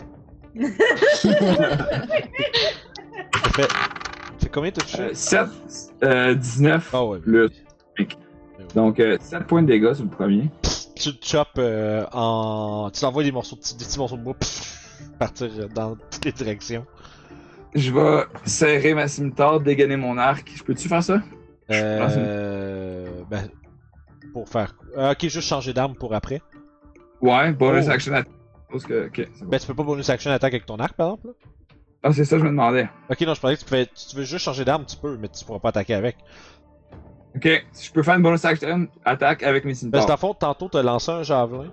[3.34, 3.68] Ça fait.
[4.38, 5.00] C'est combien t'as touché?
[5.02, 5.48] Euh, 7,
[6.04, 6.90] euh, 19.
[6.92, 7.18] Ah ouais.
[7.24, 7.50] le-
[7.98, 8.08] oui.
[8.74, 10.50] Donc euh, 7 points de dégâts sur le premier.
[10.94, 12.90] Tu le chopes euh, en.
[12.92, 14.88] Tu t'envoies des morceaux de, petits- des petits morceaux de bois pff,
[15.18, 16.86] partir euh, dans toutes les directions.
[17.76, 20.50] Je vais serrer ma scimitar, dégainer mon arc.
[20.54, 21.20] Je peux-tu faire ça?
[21.70, 23.22] Euh.
[23.30, 23.48] Ben.
[24.32, 24.74] Pour faire.
[24.96, 26.40] euh, ok, juste changer d'arme pour après.
[27.20, 27.92] Ouais, bonus Oh.
[27.92, 28.28] action attack.
[28.70, 29.08] Parce que,
[29.40, 29.46] bon.
[29.48, 31.32] Ben, tu peux pas bonus action attaque avec ton arc par exemple là?
[32.02, 32.88] Ah, c'est ça, je me demandais.
[33.10, 33.88] Ok, non, je pensais que tu pouvais.
[33.94, 36.16] Si tu veux juste changer d'arme, tu peux, mais tu pourras pas attaquer avec.
[37.34, 40.02] Ok, si je peux faire une bonus action attaque avec mes Parce scimitars.
[40.02, 41.70] que dans le fond, tantôt, t'as lancé un javelin,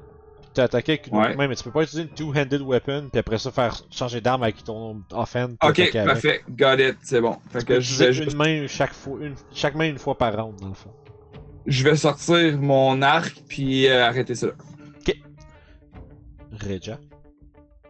[0.61, 1.27] attaqué avec une Ouais.
[1.29, 4.21] autre main, mais tu peux pas utiliser une two-handed weapon, puis après ça faire changer
[4.21, 5.51] d'arme avec ton offhand.
[5.63, 5.93] Ok, avec.
[6.05, 6.41] parfait.
[6.49, 7.37] Got it, c'est bon.
[7.49, 9.85] Fait Tu peux que je utiliser vais, une juste- main chaque fois, une, chaque main
[9.89, 10.91] une fois par round, dans le fond.
[11.65, 14.47] je vais sortir mon arc puis euh, arrêter ça.
[14.47, 14.53] là.
[16.61, 16.99] Reja.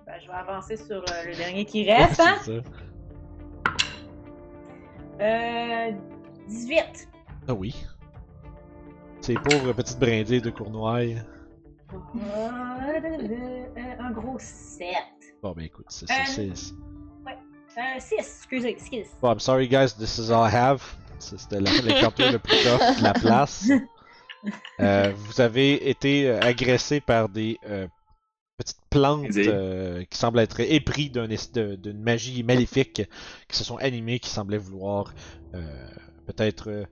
[0.06, 2.36] Ben, je vais avancer sur euh, le dernier qui reste, hein?
[2.44, 2.62] C'est ça.
[5.22, 5.92] Euh.
[6.48, 7.08] 18.
[7.48, 7.76] Ah oui.
[9.22, 11.16] Ces pauvres petites brindilles de Cournoye.
[11.94, 14.88] Euh, un gros 7.
[15.42, 16.74] Bon, ben écoute, c'est Euh, c'est- c'est-
[17.76, 19.08] Euh, 6, excusez, excusez.
[19.20, 20.84] Bon, I'm sorry guys, this is all I have.
[21.18, 23.70] Ça, C'était la- l'encounter le plus tough de la place.
[24.80, 27.88] Euh, vous avez été euh, agressé par des euh,
[28.58, 33.02] petites plantes euh, qui semblent être épris d'une magie maléfique,
[33.48, 35.14] qui se sont animées, qui semblaient vouloir
[35.56, 35.88] euh,
[36.28, 36.86] peut-être euh,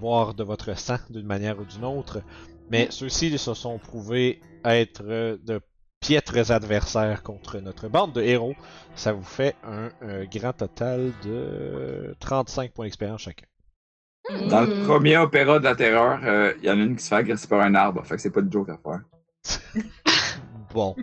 [0.00, 2.22] boire de votre sang d'une manière ou d'une autre.
[2.70, 5.60] Mais ceux-ci se sont prouvés être euh, de
[6.00, 8.54] piètres adversaires contre notre bande de héros.
[8.94, 13.46] Ça vous fait un, euh, grand total de 35 points d'expérience chacun.
[14.48, 17.08] Dans le premier opéra de la terreur, euh, il y en a une qui se
[17.08, 18.04] fait agresser par un arbre.
[18.06, 19.02] Fait que c'est pas de joke à faire.
[20.72, 20.96] Bon,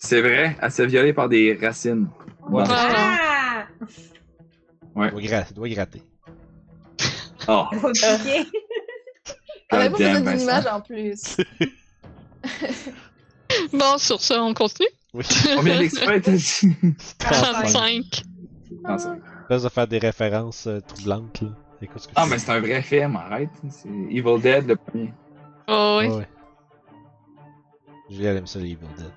[0.00, 2.08] C'est vrai, elle s'est violée par des racines.
[2.50, 2.64] Bon.
[2.68, 3.64] Ah!
[4.96, 6.02] il doit, gra- il doit gratter.
[7.46, 7.92] Oh, Faut
[9.68, 9.82] piquer.
[9.82, 10.42] Ah, vous goddamn, faites une Vincent.
[10.44, 11.36] image en plus?
[13.72, 14.88] Bon, sur ça, on continue.
[15.14, 15.24] Oui,
[15.56, 16.76] Combien d'expert t'as dit?
[17.18, 17.70] 35.
[17.70, 18.22] 35.
[18.84, 18.96] Ah,
[19.48, 21.40] Laisse de faire des références euh, troublantes.
[21.42, 21.48] Là.
[21.80, 23.50] Écoute ce que Ah, mais c'est un vrai film, arrête.
[23.70, 25.12] C'est Evil Dead, le premier.
[25.68, 26.08] Oh, oui.
[26.08, 26.28] Ouais, ouais.
[28.10, 29.12] Julia aime ça, les Evil Dead.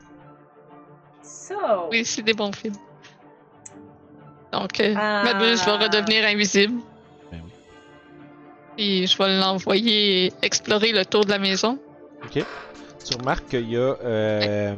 [1.23, 1.55] So.
[1.91, 2.75] Oui, c'est des bons films.
[4.53, 5.23] Donc, euh, Ah.
[5.25, 6.79] Redevenir invisible.
[8.75, 11.79] Puis je vais l'envoyer explorer le tour de la maison.
[12.23, 12.43] Ok.
[13.05, 13.95] Tu remarques qu'il y a.
[14.03, 14.75] Euh,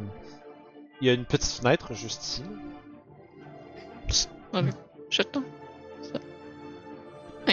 [1.02, 2.44] il y a une petite fenêtre juste ici.
[5.10, 5.44] Jetons.
[6.02, 6.20] Ça.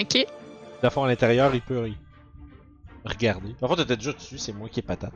[0.01, 0.27] Ok.
[0.83, 1.91] Dans fond, à l'intérieur, il peut
[3.05, 3.55] regarder.
[3.63, 5.13] En fait, t'étais déjà dessus, c'est moi qui ai patate.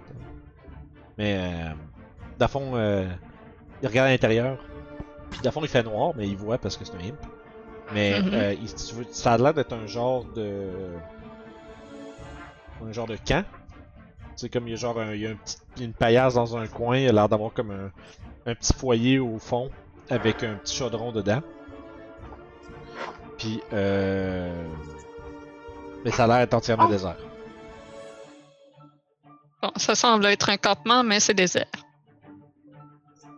[1.18, 1.36] Mais.
[1.38, 1.72] Euh,
[2.38, 3.06] Dans le fond, euh,
[3.82, 4.58] il regarde à l'intérieur.
[5.30, 7.18] Puis dans le fond, il fait noir, mais il voit parce que c'est un imp.
[7.92, 8.30] Mais Mhm.
[8.34, 8.68] euh, il-
[9.14, 10.68] ça a l'air d'être un genre de.
[12.84, 13.44] Un genre de camp.
[14.36, 16.56] C'est comme il y a genre un- il y a un petit- une paillasse dans
[16.56, 17.90] un coin, il a l'air d'avoir comme un,
[18.50, 19.70] un petit foyer au fond
[20.10, 21.42] avec un petit chaudron dedans.
[23.38, 24.66] Puis euh...
[26.04, 27.16] Mais ça a l'air d'être entièrement désert.
[29.62, 31.66] Bon, ça semble être un campement, mais c'est désert.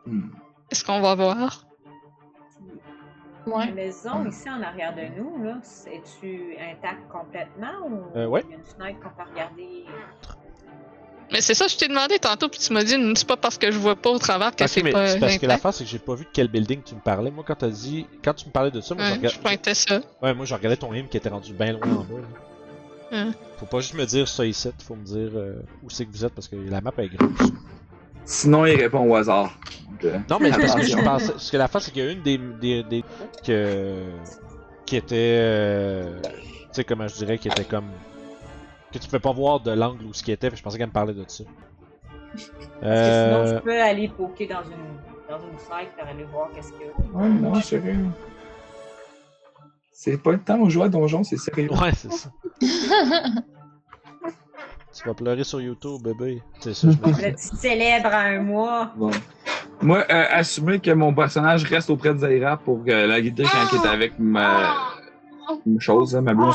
[0.07, 0.29] Hmm.
[0.71, 1.67] Est-ce qu'on va voir?
[3.47, 5.59] La maison ici en arrière de nous, là,
[5.93, 8.43] es-tu intacte complètement ou Euh, ouais.
[8.47, 9.85] il y a une fenêtre qu'on peut regarder?
[11.33, 13.71] Mais c'est ça, je t'ai demandé tantôt, puis tu m'as dit, c'est pas parce que
[13.71, 15.49] je vois pas au travers que Ok, c'est mais pas c'est parce que intact.
[15.49, 17.31] l'affaire, c'est que j'ai pas vu de quel building tu me parlais.
[17.31, 18.07] Moi, quand t'as dit.
[18.23, 19.37] Quand tu me parlais de ça, moi, je, Ouais, regardais...
[19.37, 20.01] je pointais ça.
[20.23, 22.21] ouais, moi, je regardais ton hymne qui était rendu bien loin en bas.
[23.11, 23.25] là.
[23.59, 26.25] Faut pas juste me dire ça ici, faut me dire euh, où c'est que vous
[26.25, 27.51] êtes parce que la map est grosse.
[28.25, 29.57] Sinon, il répond au hasard.
[30.05, 31.33] Euh, Non, mais c'est parce que je pensais.
[31.33, 32.39] Parce que l'affaire, c'est qu'il y a une des.
[32.39, 33.05] des, des
[33.47, 34.11] que,
[34.87, 35.15] qui était.
[35.41, 36.31] euh, tu
[36.73, 37.91] sais, comment je dirais, qui était comme.
[38.93, 40.87] Que tu pouvais pas voir de l'angle où ce qui était, que je pensais qu'elle
[40.89, 41.45] me parlait de ça.
[42.33, 46.25] Parce que sinon, Euh, je peux aller poker dans une, dans une fenêtre pour aller
[46.25, 47.19] voir qu'est-ce qu'il y a.
[47.19, 47.97] Ouais, non, sérieux.
[49.93, 51.71] C'est pas le temps où jouer à Donjon, c'est sérieux.
[51.73, 52.29] Ouais, c'est ça.
[54.95, 56.43] tu vas pleurer sur YouTube, bébé.
[56.61, 57.31] C'est ça, je me disais.
[57.31, 58.93] Là, tu célèbres un mois.
[58.97, 59.11] Bon.
[59.83, 63.77] Moi, euh, assumer que mon personnage reste auprès de Zaira pour euh, la guider quand
[63.77, 64.75] il est avec ma,
[65.67, 66.55] ma chose, hein, ma blouse.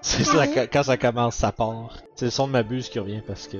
[0.00, 1.90] C'est ça, quand- quand ça commence, ça part.
[2.14, 3.56] C'est le son de ma buse qui revient parce que.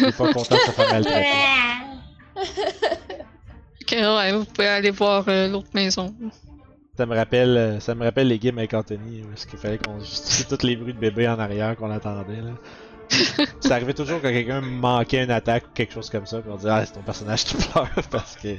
[0.00, 1.28] Il est pas content de se faire maltraiter.
[3.82, 6.14] Ok, ouais, vous pouvez aller voir euh, l'autre maison.
[6.96, 9.78] Ça me rappelle, euh, ça me rappelle les games avec Anthony, où est-ce qu'il fallait
[9.78, 12.52] qu'on justifie tous les bruits de bébé en arrière qu'on attendait là.
[13.60, 16.56] ça arrivait toujours quand quelqu'un manquait une attaque ou quelque chose comme ça, puis on
[16.56, 18.56] disait ah c'est ton personnage qui pleure parce que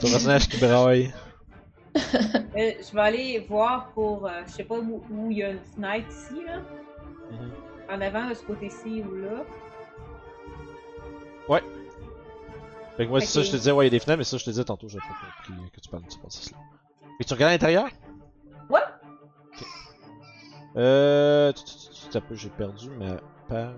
[0.00, 1.12] ton personnage qui braille.
[2.56, 5.50] Euh, je vais aller voir pour, euh, je sais pas où où il y a
[5.50, 6.60] une fenêtre ici, là.
[7.30, 7.50] Mhm.
[7.90, 9.44] En avant, de ce côté-ci ou là.
[12.98, 14.24] Fait que moi c'est ça je te disais ouais il y a des fenêtres mais
[14.24, 15.14] ça je te disais tantôt j'avais pas
[15.46, 16.58] compris que tu parlais de ce processus là.
[17.20, 17.88] Et tu regardes à l'intérieur?
[18.70, 18.80] Ouais.
[19.52, 19.66] Ok.
[20.76, 21.52] Euh.
[21.52, 23.16] tu- peu, j'ai perdu ma
[23.48, 23.74] page.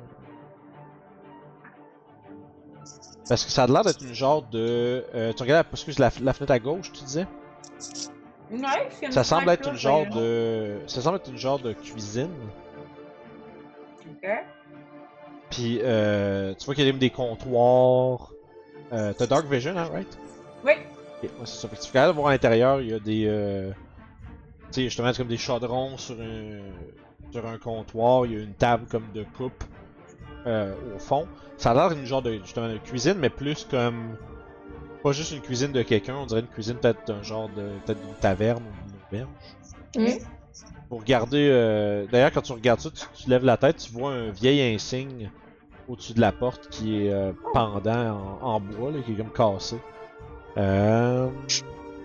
[3.29, 5.05] Parce que ça a l'air d'être une genre de.
[5.15, 7.27] Euh, tu regardes excuse, la, la fenêtre à gauche, tu disais?
[8.51, 8.59] Ouais,
[9.03, 10.21] une Ça semble être une genre voyons.
[10.21, 10.81] de.
[10.87, 12.31] Ça semble être une genre de cuisine.
[14.23, 14.29] Ok.
[15.51, 18.33] Puis euh, tu vois qu'il y a même des comptoirs.
[18.93, 20.19] Euh, T'as Dark Vision, hein, right?
[20.65, 20.73] Oui.
[21.23, 21.69] Ok, ouais, c'est ça.
[21.69, 23.25] Fait que tu peux voir à l'intérieur, il y a des.
[23.27, 23.71] Euh...
[24.67, 26.61] Tu sais, justement, c'est comme des chaudrons sur un,
[27.33, 29.65] sur un comptoir, il y a une table comme de coupe
[30.47, 31.27] euh, au fond.
[31.57, 34.17] Ça a l'air d'une genre de, justement, de cuisine, mais plus comme.
[35.03, 37.71] Pas juste une cuisine de quelqu'un, on dirait une cuisine peut-être d'un genre de.
[37.85, 39.37] peut-être d'une taverne ou d'une auberge.
[39.97, 40.25] Mm.
[40.89, 41.49] Pour regarder.
[41.51, 42.07] Euh...
[42.11, 45.31] D'ailleurs, quand tu regardes ça, tu, tu lèves la tête, tu vois un vieil insigne
[45.89, 49.77] au-dessus de la porte qui est pendant en, en bois, là, qui est comme cassé.
[50.57, 51.29] Euh...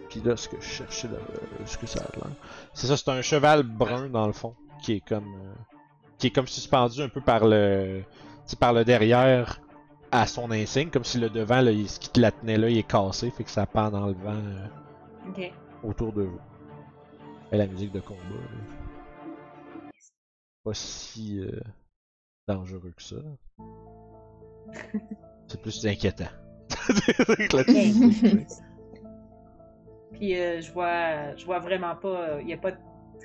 [0.10, 1.18] Puis là, ce que je cherchais, là,
[1.66, 2.36] ce que ça a l'air.
[2.74, 5.54] C'est ça, c'est un cheval brun dans le fond, qui est comme, euh,
[6.18, 8.02] qui est comme suspendu un peu par le,
[8.60, 9.60] par le derrière
[10.12, 12.70] à son insigne, comme si le devant, là, il- ce qui te la tenait là,
[12.70, 14.68] il est cassé, fait que ça pend dans le vent euh,
[15.84, 16.40] autour de vous.
[17.52, 19.90] Et la musique de combat, là.
[20.64, 21.60] pas si euh,
[22.48, 23.16] dangereux que ça.
[25.48, 26.26] C'est plus inquiétant.
[30.14, 32.78] Puis euh, je vois, je vois vraiment pas, il y a pas de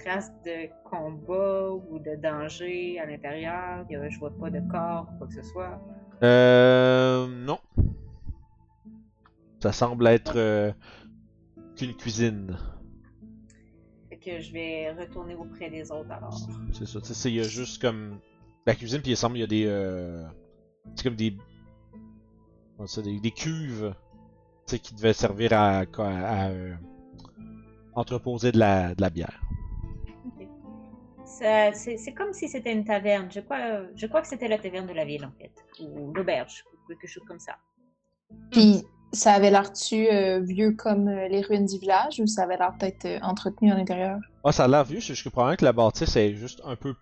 [0.03, 3.87] traces de combat ou de danger à l'intérieur.
[3.89, 5.81] Je vois pas de corps ou quoi que ce soit.
[6.23, 7.27] Euh.
[7.29, 7.59] Non.
[9.61, 10.73] Ça semble être euh,
[11.77, 12.59] qu'une cuisine.
[14.09, 16.39] Fait que je vais retourner auprès des autres alors.
[16.73, 17.01] C'est ça.
[17.01, 18.19] Tu sais, il y a juste comme.
[18.67, 19.65] La cuisine, puis il semble il y a des.
[19.67, 20.27] Euh...
[20.95, 21.37] C'est comme des.
[22.87, 23.95] Ça, des, des cuves.
[24.67, 25.79] Qui devaient servir à.
[25.81, 26.75] à, à, euh,
[27.97, 29.41] entreposer de la, de la bière.
[31.27, 33.29] C'est comme si c'était une taverne.
[33.33, 35.51] Je crois, je crois que c'était la taverne de la ville en fait.
[35.85, 37.57] Ou l'auberge, ou quelque chose comme ça.
[38.51, 42.57] Puis, ça avait l'air-tu euh, vieux comme euh, les ruines du village ou ça avait
[42.57, 44.19] l'air peut-être euh, entretenu à l'intérieur?
[44.45, 46.77] Ah, ça a l'air vieux, c'est juste que probablement que la bâtisse est juste un
[46.77, 46.95] peu.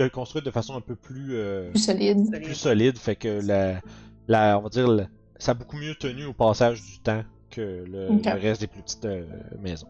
[0.00, 1.34] de construite de façon un peu plus.
[1.34, 2.24] euh, Plus solide.
[2.26, 2.42] Solide.
[2.44, 3.80] plus solide, fait que la,
[4.28, 5.06] la on va dire, le-
[5.38, 8.08] ça a beaucoup mieux tenu au passage du temps que le,
[8.40, 9.24] reste des plus petites euh,
[9.60, 9.88] maisons.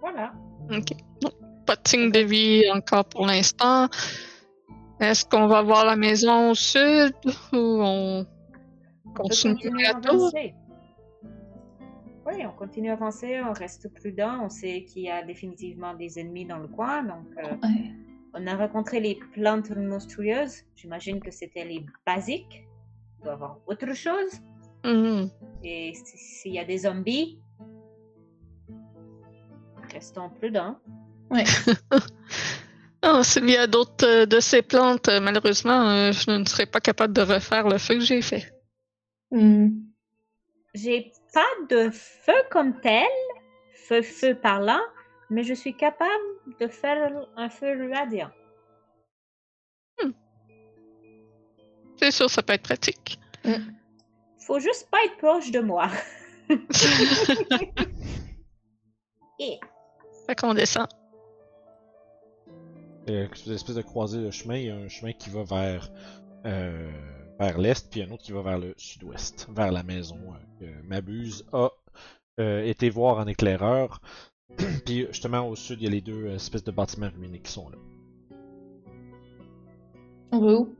[0.00, 0.32] Voilà.
[0.70, 0.92] Ok.
[1.22, 1.30] Non,
[1.66, 3.88] pas de signe de vie encore pour l'instant.
[5.00, 7.14] Est-ce qu'on va voir la maison au sud
[7.52, 8.26] ou on
[9.14, 10.54] continue à avancer.
[12.26, 14.40] Oui, on continue à avancer, on reste prudent.
[14.44, 17.02] On sait qu'il y a définitivement des ennemis dans le coin.
[17.02, 17.92] Donc, euh, Ouais.
[18.34, 20.62] On a rencontré les plantes monstrueuses.
[20.76, 22.66] J'imagine que c'était les basiques.
[23.18, 24.32] Il doit y avoir autre chose.
[24.84, 25.30] Mhm.
[25.62, 27.38] Et si- s'il y a des zombies,
[29.92, 30.78] restons prudents.
[31.30, 31.44] Ouais.
[33.02, 36.66] Ah, s'il y a d'autres euh, de ces plantes, euh, malheureusement, euh, je ne serai
[36.66, 38.52] pas capable de refaire le feu que j'ai fait.
[39.30, 39.68] Hmm.
[40.74, 43.08] J'ai pas de feu comme tel,
[43.88, 44.82] feu feu par là,
[45.30, 46.10] mais je suis capable
[46.60, 48.30] de faire un feu radiant.
[51.96, 53.20] C'est sûr, ça peut être pratique.
[54.46, 55.88] Faut juste pas être proche de moi.
[59.38, 59.60] Et
[60.26, 60.88] fait qu'on descend.
[63.08, 64.56] Euh, une espèce de croisée de chemin.
[64.56, 65.90] Il y a un chemin qui va vers,
[66.46, 66.90] euh,
[67.38, 70.18] vers l'est, puis un autre qui va vers le sud-ouest, vers la maison
[70.62, 71.70] euh, Mabuse a
[72.38, 74.00] euh, été voir en éclaireur.
[74.84, 77.50] puis justement au sud, il y a les deux euh, espèces de bâtiments ruinés qui
[77.52, 77.76] sont là.
[80.32, 80.76] On va où?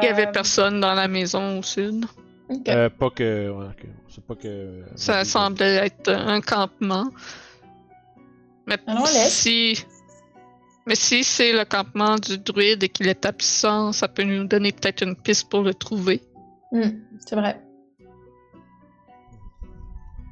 [0.00, 2.06] Il y avait euh, personne dans la maison au sud.
[2.48, 2.68] Ok.
[2.68, 3.50] Euh, pas que.
[3.50, 3.86] ouais, ok.
[4.08, 4.82] C'est pas que.
[4.94, 7.10] Ça semblait être un campement.
[8.66, 9.32] Mais Alors, on laisse.
[9.32, 9.84] si...
[10.86, 14.72] Mais si c'est le campement du druide et qu'il est absent, ça peut nous donner
[14.72, 16.20] peut-être une piste pour le trouver.
[16.72, 16.88] Hmm,
[17.20, 17.60] C'est vrai.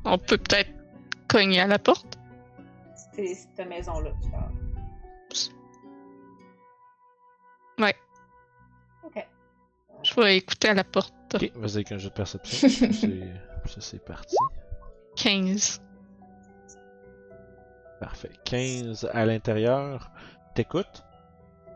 [0.04, 0.70] On peut peut-être
[1.30, 2.18] cogner à la porte.
[3.14, 4.52] C'est cette maison-là, tu parles.
[7.78, 7.94] Ouais.
[9.04, 9.26] Ok.
[10.02, 11.14] Je vais écouter à la porte.
[11.34, 12.68] Ok, vas-y avec un jeu de perception.
[12.68, 12.90] C'est-
[13.66, 14.36] ça c'est parti.
[15.16, 15.80] 15.
[18.00, 18.32] Parfait.
[18.44, 20.10] 15 à l'intérieur.
[20.54, 21.04] T'écoutes?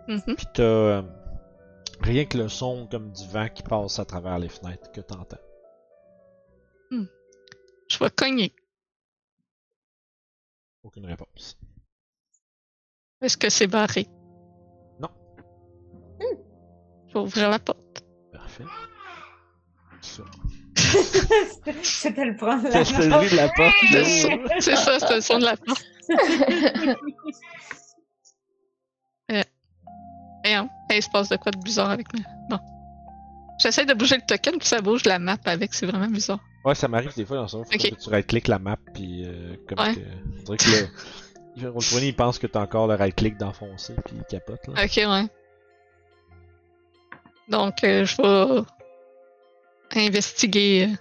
[0.09, 0.35] Mhm.
[0.37, 1.03] Puis t'as euh,
[2.01, 5.37] rien que le son comme du vent qui passe à travers les fenêtres que t'entends.
[6.91, 8.53] Je vais cogner.
[10.85, 11.59] Aucune réponse.
[13.23, 14.07] Est-ce que c'est barré?
[15.01, 15.09] Non.
[17.09, 18.05] Je vais ouvrir la porte.
[18.33, 18.65] Parfait.
[20.03, 20.23] Ça.
[21.83, 22.71] C'était le prendre.
[22.85, 23.75] C'était le bruit de la porte.
[23.91, 24.29] C'est ça,
[24.61, 25.85] c'est ça, c'est le son de la porte.
[30.45, 32.23] Et hein, il se passe de quoi de bizarre avec moi?
[32.51, 32.61] Non.
[33.59, 36.41] J'essaie de bouger le token, puis ça bouge la map avec, c'est vraiment bizarre.
[36.65, 37.49] Ouais, ça m'arrive des fois dans.
[37.49, 37.71] Faut Ok.
[37.71, 39.95] que tu right-click la map, puis euh, comme Ouais.
[39.95, 40.01] que.
[40.01, 40.89] On dirait que le.
[41.63, 44.85] le Roll20, il pense que t'as encore le right-click d'enfoncer, puis il capote là.
[44.85, 45.29] Ok, ouais.
[47.49, 48.17] Donc, euh, je
[49.93, 50.97] vais investiguer euh,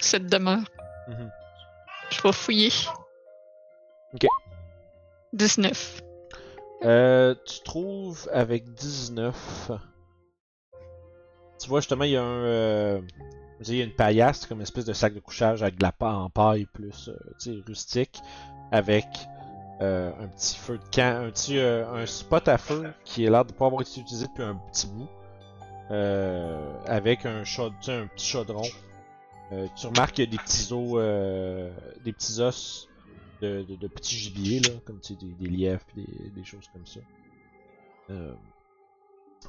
[0.00, 0.64] cette demeure.
[1.08, 1.30] Mhm.
[2.10, 2.72] Je vais fouiller.
[4.14, 4.26] Ok.
[5.32, 6.02] 19.
[6.82, 9.70] Euh, tu trouves avec 19.
[11.60, 13.02] Tu vois justement, il y a un.
[13.68, 15.92] Il y a une paillasse, comme une espèce de sac de couchage avec de la
[15.92, 18.20] paille en paille plus, euh, rustique,
[18.72, 19.06] avec
[19.82, 23.30] euh, un petit feu de camp, un petit euh, un spot à feu qui est
[23.30, 25.08] l'air de pas avoir été utilisé depuis un petit bout,
[25.90, 28.62] euh, avec un, chaud, un petit chaudron.
[29.52, 31.72] Euh, tu remarques qu'il y a des petits os,
[32.04, 32.88] des petits os
[33.42, 37.00] de, petits gibiers, là, comme tu sais, des, des lièvres des, des choses comme ça.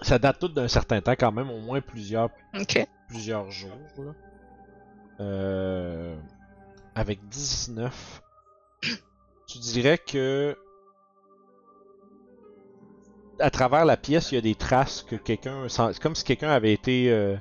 [0.02, 2.88] Ça date tout d'un certain temps, quand même, au moins plusieurs, Ok.
[3.12, 3.72] Plusieurs jours.
[3.98, 4.14] Là.
[5.20, 6.16] Euh,
[6.96, 8.22] avec 19,
[9.48, 10.58] tu dirais que
[13.40, 15.68] à travers la pièce, il y a des traces que quelqu'un.
[15.68, 17.36] C'est comme si quelqu'un avait été euh,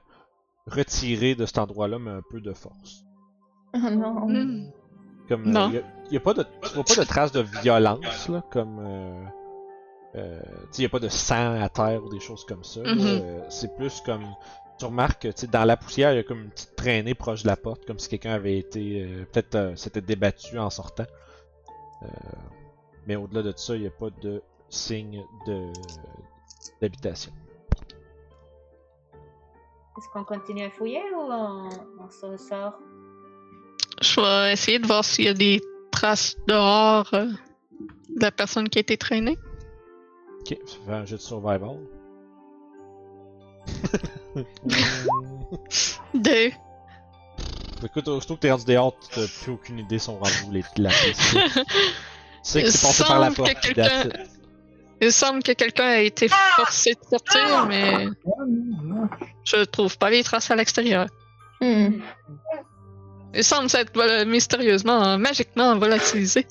[0.66, 3.04] retiré de cet endroit-là, mais un peu de force.
[3.74, 4.70] Oh non.
[5.28, 5.70] Comme euh, Non.
[5.70, 8.80] y a, y a pas de tu vois pas de traces de violence là comme
[8.84, 9.24] euh,
[10.16, 12.80] euh, tu sais y a pas de sang à terre ou des choses comme ça.
[12.80, 12.98] Mhm.
[13.00, 14.24] Euh, c'est plus comme
[14.80, 17.14] tu remarques que tu sais dans la poussière il y a comme une petite traînée
[17.14, 20.70] proche de la porte comme si quelqu'un avait été euh, peut-être euh, s'était débattu en
[20.70, 21.04] sortant.
[22.02, 22.06] Euh,
[23.06, 25.66] mais au-delà de ça il y a pas de signe de
[26.80, 27.30] d'habitation.
[29.98, 31.68] Est-ce qu'on continue à fouiller ou on,
[32.00, 32.78] on se ressort?
[34.00, 35.60] Je vais essayer de voir s'il y a des
[35.92, 39.36] traces dehors euh, de la personne qui a été traînée.
[40.40, 41.76] Ok, ça fait un jeu de survival.
[46.14, 46.50] Deux.
[47.84, 51.20] Écoute, aussitôt que t'es rendu dehors, t'as plus aucune idée sont rendus les la piste.
[51.32, 51.40] Tu
[52.42, 53.60] sais que Il c'est passé par la semble que porte.
[53.62, 54.08] quelqu'un-.
[55.02, 58.06] Il semble que quelqu'un a été forcé de sortir, mais
[59.44, 61.06] je trouve pas les traces à l'extérieur.
[61.62, 62.00] Hmm.
[63.32, 66.46] Il semble s'être mystérieusement, euh, magiquement volatilisé.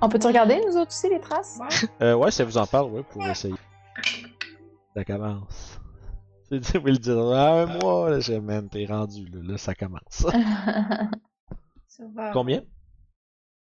[0.00, 1.58] On peut-tu regarder, nous autres aussi, les traces?
[1.60, 1.88] Ouais.
[2.02, 3.54] Euh, ouais, ça vous en parle, ouais, pour essayer.
[4.94, 5.78] Ça commence.
[6.48, 7.18] C'est dit, le dire.
[7.32, 10.00] Ah, un mois, là, j'ai, man, t'es rendu, là, là, ça commence.
[11.88, 12.30] Ça va.
[12.32, 12.62] Combien?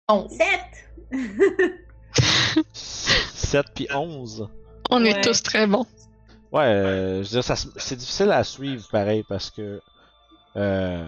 [0.09, 0.31] 11.
[0.31, 1.11] Sept!
[2.73, 4.47] 7 puis 11.
[4.89, 5.85] On est tous très bons.
[6.51, 9.81] Ouais, euh, je veux dire, ça se- c'est difficile à suivre, pareil, parce que.
[10.55, 11.07] Euh,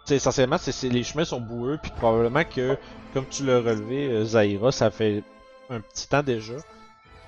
[0.00, 2.76] tu sais, essentiellement, c'est, c'est- les chemins sont boueux, puis probablement que,
[3.14, 5.22] comme tu l'as relevé, euh, Zaira, ça fait
[5.70, 6.54] un petit temps déjà.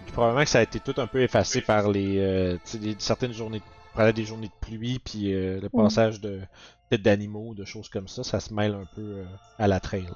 [0.06, 2.78] Puis probablement que ça a été tout un peu effacé par les, euh, tu sais,
[2.78, 3.60] des- certaines journées,
[3.92, 5.82] probablement des journées de pluie, puis euh, le Mm.
[5.82, 6.40] passage de
[6.88, 9.24] peut-être d'animaux, de choses comme ça, ça se mêle un peu euh,
[9.58, 10.06] à la trail.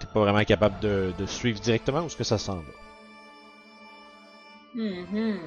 [0.00, 2.62] T'es pas vraiment capable de, de suivre directement où est-ce que ça s'en va.
[4.74, 5.38] Mhm.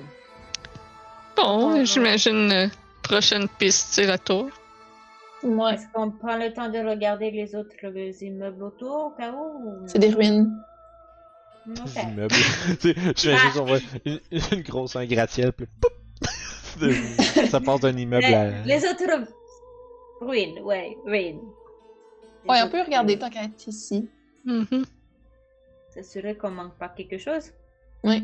[1.35, 1.85] Bon, Mhm.
[1.85, 2.67] j'imagine euh,
[3.03, 4.49] prochaine piste, c'est la tour.
[5.43, 5.73] Ouais.
[5.75, 7.71] Est-ce qu'on prend le temps de regarder les autres
[8.23, 9.69] immeubles autour au cas où?
[9.83, 10.51] ou- C'est des ruines.
[11.71, 11.93] Ok.
[11.93, 12.35] des immeubles.
[12.79, 14.19] Tu sais, je fais juste, on voit une,
[14.51, 15.67] une grosse un gratte-ciel, puis
[17.49, 18.61] ça passe d'un immeuble à.
[18.61, 19.27] Les, les autres
[20.21, 21.41] ruines, ouais, ruines.
[22.45, 24.09] Les Ouais, on peut regarder tant qu'à être ici.
[24.45, 24.85] Mhm.
[25.93, 27.51] S'assurer qu'on manque pas quelque chose.
[28.03, 28.23] Oui.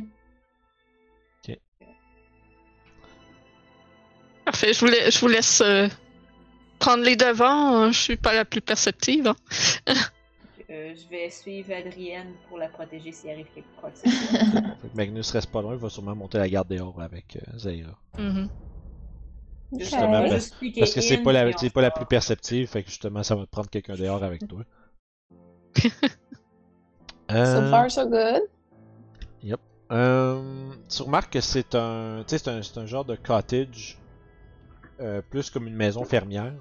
[4.45, 5.87] Parfait, je vous, la- je vous laisse euh,
[6.77, 7.75] prendre les devants.
[7.81, 9.27] hein, Je suis pas la plus perceptive.
[9.27, 9.35] hein.
[10.69, 14.01] Euh, je vais suivre Adrienne pour la protéger s'il arrive quelque chose.
[14.03, 14.95] que ce soit.
[14.95, 17.97] Magnus reste pas loin, il va sûrement monter la garde dehors avec euh, Zaira.
[18.17, 18.49] Mhm.
[19.77, 22.89] Justement, parce- Juste piquer Parce que c'est pas la, pas la plus perceptive, fait que
[22.89, 24.63] justement ça va te prendre quelqu'un dehors avec toi.
[27.27, 28.43] So Euh, far, so good.
[29.91, 33.99] Euh, tu remarques que c'est un, tu sais, c'est un, c'est un genre de cottage,
[34.99, 36.55] euh, plus comme une maison fermière.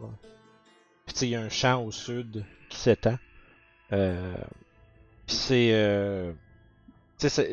[1.07, 3.17] Puis tu sais, il y a un champ au sud qui s'étend.
[3.93, 4.35] Euh,
[5.27, 6.33] c'est, euh,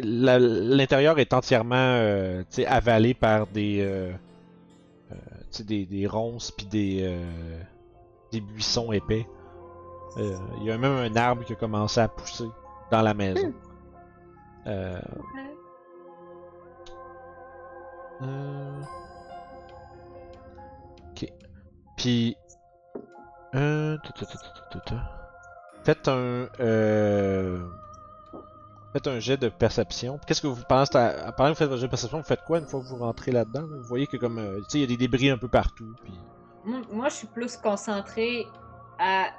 [0.01, 4.11] l'intérieur est entièrement, euh, avalé par des, euh,
[5.11, 5.15] euh,
[5.63, 7.19] des, des ronces puis des,
[8.31, 9.27] des buissons épais.
[10.17, 12.49] Il y a même un arbre qui a commencé à pousser
[12.91, 13.53] dans la maison.
[14.67, 14.99] Euh,
[21.11, 21.31] Ok.
[21.97, 22.35] Puis.
[25.83, 26.47] Faites un.
[26.59, 27.59] Euh...
[28.93, 30.19] Faites un jet de perception.
[30.27, 31.31] Qu'est-ce que vous pensez à...
[31.31, 32.97] Pendant que vous faites votre jet de perception, vous faites quoi une fois que vous
[32.97, 33.61] rentrez là-dedans?
[33.61, 33.77] là?
[33.77, 34.37] Vous voyez que comme.
[34.37, 35.95] euh, Tu sais, il y a des débris un peu partout.
[36.03, 36.13] Puis...
[36.91, 38.45] Moi, je suis plus concentrée
[38.99, 39.29] à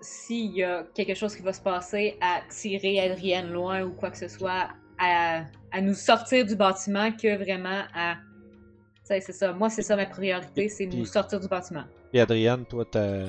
[0.00, 4.10] s'il y a quelque chose qui va se passer, à tirer Adrienne loin ou quoi
[4.10, 4.68] que ce soit,
[4.98, 8.14] à, à nous sortir du bâtiment que vraiment à.
[8.14, 8.20] Tu
[9.04, 9.52] sais, c'est ça.
[9.52, 11.84] Moi, c'est ça ma priorité, c'est nous sortir du bâtiment.
[12.14, 13.26] Et Adriane, toi, t'as.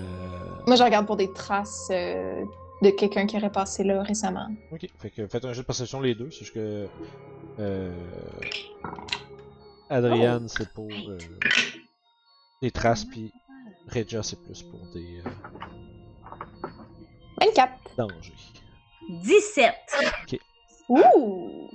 [0.68, 2.44] Moi, je regarde pour des traces euh,
[2.84, 4.48] de quelqu'un qui aurait passé là récemment.
[4.72, 6.88] Ok, fait que faites un jet de perception les deux, c'est juste que.
[7.58, 7.92] Euh...
[9.90, 10.88] Adriane, c'est pour.
[10.88, 11.18] euh,
[12.62, 13.34] Des traces, puis
[13.88, 15.30] Regia, c'est plus pour des euh,
[17.42, 17.72] 24.
[17.98, 18.34] dangers.
[19.24, 19.74] 17!
[20.90, 21.70] Ouh!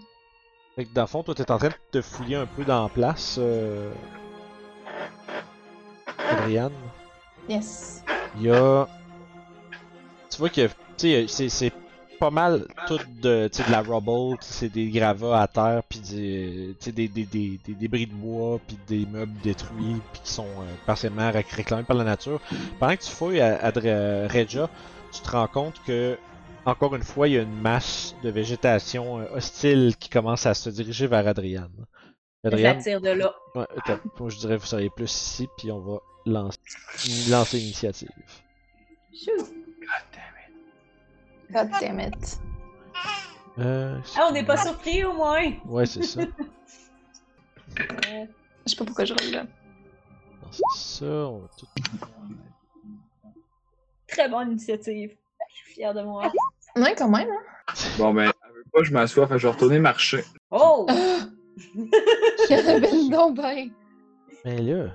[0.77, 2.85] Fait que dans le fond, toi, t'es en train de te fouiller un peu dans
[2.85, 3.93] la place, euh...
[6.19, 6.73] Adriane.
[7.51, 8.03] Yes.
[8.36, 8.86] Il y a.
[10.30, 11.72] Tu vois que, tu sais, c'est- c'est
[12.20, 15.98] pas mal tout de, tu sais, de la rubble, c'est des gravats à terre, puis
[16.01, 20.20] des, tu sais, des, des, des, des débris de bois, puis des meubles détruits, puis
[20.22, 22.40] qui sont euh, partiellement ré- réclamés par la nature.
[22.78, 24.68] Pendant que tu fouilles à, à Regia,
[25.12, 26.16] tu te rends compte que,
[26.66, 30.55] encore une fois, il y a une masse de végétation euh, hostile qui commence à
[30.55, 31.72] se diriger vers Adriane.
[32.44, 33.34] Adriane, J'attire de là.
[33.57, 35.98] Ouais, attends, moi je dirais que vous seriez plus ici, puis on va
[36.31, 36.59] lancer,
[37.31, 38.09] lancer l'initiative.
[39.12, 39.47] Shoot.
[41.53, 42.39] God damn it.
[43.59, 45.53] Euh, Ah, on n'est pas surpris au moins!
[45.66, 46.20] Ouais, c'est ça.
[46.20, 46.26] Euh,
[48.66, 49.47] Je sais pas pourquoi je roule là.
[50.43, 51.66] Lancer ça, on va tout.
[54.07, 55.16] très bonne initiative.
[55.51, 56.31] Je suis fière de moi.
[56.76, 57.74] Ouais, quand même, hein?
[57.99, 60.24] Bon, ben, elle veut pas, je m'assois, fait que je vais retourner marcher.
[60.51, 60.87] Oh!
[62.51, 63.70] Une donc ben.
[64.45, 64.91] Mais là,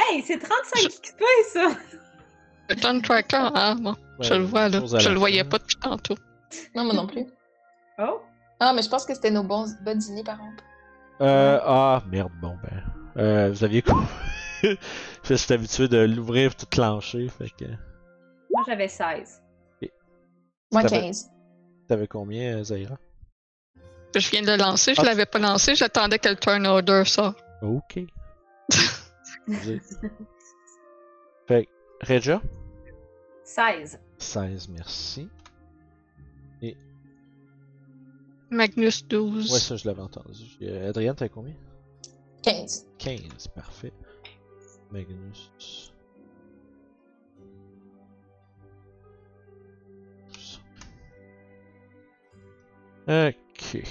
[0.00, 1.22] Hey, c'est 35 XP
[1.52, 1.70] ça!
[2.70, 4.80] Le time tracker, hein, bon, je le vois là.
[4.98, 6.14] Je le voyais pas depuis tantôt.
[6.74, 7.24] Non, moi non plus.
[7.98, 8.20] Oh!
[8.60, 10.62] Ah, mais je pense que c'était nos bons, bonnes dîners, par contre.
[11.20, 12.82] Euh, ah, merde, bon ben.
[13.22, 14.02] Euh, vous aviez quoi?
[15.24, 17.64] Je suis habitué de l'ouvrir tout clencher, fait que.
[18.52, 19.42] Moi j'avais 16.
[20.72, 21.30] Moi, T'avais- 15.
[21.88, 22.96] T'avais combien, euh, Zaira?
[24.14, 25.04] Je viens de le lancer, je Ah.
[25.04, 27.42] l'avais pas lancé, j'attendais que le turn order sorte.
[27.62, 27.98] Ok.
[31.46, 31.70] Fait que,
[32.06, 32.42] Regia?
[33.44, 33.98] 16.
[34.18, 35.30] 16, merci.
[36.60, 36.76] Et
[38.50, 39.50] Magnus 12.
[39.52, 40.44] Ouais, ça, je l'avais entendu.
[40.62, 41.54] Euh, Adrien, t'as combien?
[42.42, 42.86] 15.
[42.98, 43.92] 15, parfait.
[44.90, 45.50] Magnus.
[53.06, 53.82] Ok.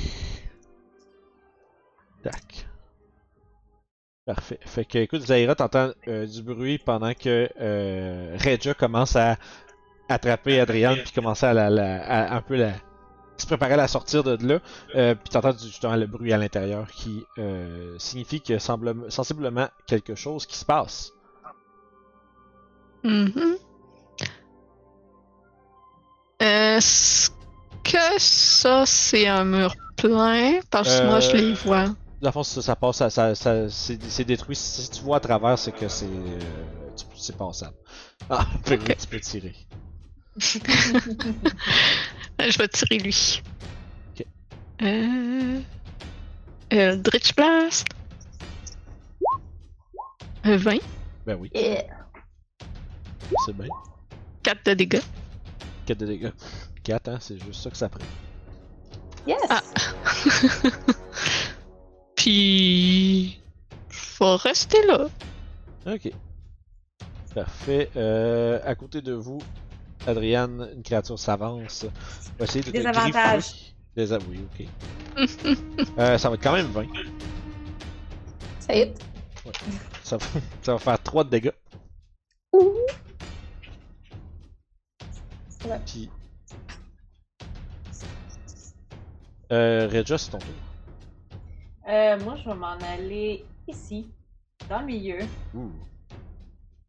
[2.21, 2.66] Tac.
[4.27, 4.59] Parfait.
[4.65, 9.37] Fait que, écoute, Zaira, t'entends euh, du bruit pendant que euh, Regia commence à
[10.09, 12.73] attraper Adriane puis commencer à, la, la- à un peu la,
[13.37, 14.59] se préparer à la sortir de là.
[14.95, 20.13] Euh, puis t'entends justement le bruit à l'intérieur qui euh, signifie a semble- sensiblement quelque
[20.13, 21.13] chose qui se passe.
[23.05, 23.55] Mhm.
[26.41, 27.29] Est-ce
[27.83, 30.59] que ça, c'est un mur plein?
[30.69, 31.85] Parce que moi, je les Euh, vois.
[32.21, 34.55] Dans le fond, ça, ça passe, ça, ça, ça- c'est c'est détruit.
[34.55, 36.39] Si tu vois à travers, c'est que c'est euh,
[37.15, 37.75] c'est passable.
[38.29, 39.55] Ah, tu peux tirer.
[42.39, 43.41] Je vais tirer lui.
[44.19, 44.25] Ok.
[44.81, 45.59] Euh...
[46.69, 47.87] Eldritch Blast.
[50.45, 50.77] Euh, 20.
[51.25, 51.83] Ben oui, Yeah.
[53.45, 53.67] c'est bien.
[54.43, 55.01] 4 de dégâts.
[55.85, 56.31] 4 de dégâts.
[56.83, 57.99] 4, hein, c'est juste ça que ça prend.
[59.27, 59.39] Yes!
[59.49, 59.61] Ah.
[62.27, 63.39] Puis...
[63.89, 65.07] Je vais rester là.
[65.85, 66.11] Ok.
[67.33, 67.89] Parfait.
[67.95, 69.37] Euh, à côté de vous,
[70.05, 71.85] Adriane, une créature s'avance.
[72.37, 73.13] Va essayer de te Des avantages.
[73.13, 73.73] griffer.
[73.95, 74.67] Des a- Oui, ok.
[75.99, 76.85] Euh, ça va être quand même 20.
[78.59, 78.93] Ça y est.
[80.03, 80.25] Ça va,
[80.61, 81.51] ça va faire 3 de dégâts.
[82.51, 82.73] Ouh.
[85.65, 85.79] Ouais.
[85.85, 86.09] Puis.
[89.53, 90.49] Euh, Regia, c'est ton tour.
[91.87, 94.09] Euh, moi, je vais m'en aller ici,
[94.69, 95.19] dans le milieu.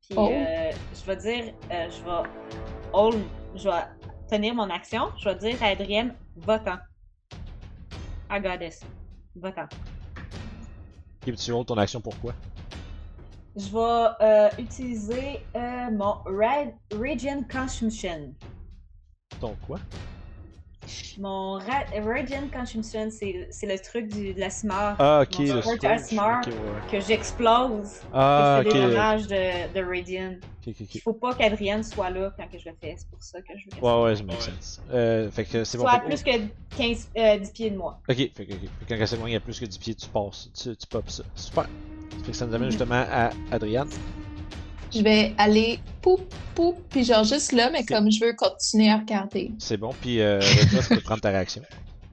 [0.00, 0.28] Puis Oh.
[0.32, 2.28] euh, je vais dire, euh, je vais
[2.92, 3.22] hold,
[3.54, 3.84] je vais
[4.28, 5.10] tenir mon action.
[5.18, 6.78] Je vais dire à Adrienne, va-t'en.
[8.30, 8.80] I got this.
[9.36, 9.66] Va-t'en.
[11.20, 12.32] Puis tu hold ton action pourquoi
[13.56, 18.34] Je vais euh, utiliser euh, mon Ra- Radiant Consumption.
[19.40, 19.78] Ton quoi?
[21.18, 25.54] Mon Ra- Radiant Consumption, c'est c'est le truc du, de la cimare Ah, ok, Mon
[25.54, 25.92] le Scourge Scourge.
[25.92, 26.40] Asmar.
[26.40, 26.90] Ok, ouais.
[26.90, 27.90] que j'explose.
[28.12, 28.66] Ah, ok.
[28.66, 30.34] c'est des dommages de, de Radiant.
[30.66, 32.94] Ok, ok, Il faut pas qu'Adrienne soit là quand que je le fais.
[32.96, 34.80] C'est pour ça que je veux Ouais, ouais, ça make sense.
[34.92, 35.84] Euh, fait que c'est bon.
[35.84, 38.00] soit à fait- plus que 15, euh, 10 pieds de moi.
[38.08, 38.52] Ok, fait que,
[38.88, 41.22] quand elle s'éloigne à plus que 10 pieds, tu passes, tu, tu popes ça.
[41.34, 41.68] Super.
[42.24, 43.88] Fait que ça nous amène justement à Adriane.
[44.94, 46.20] Je vais aller poup,
[46.54, 49.50] poup, puis genre juste là, mais comme je veux continuer à regarder.
[49.58, 51.62] C'est bon, puis euh, tu peux prendre ta réaction.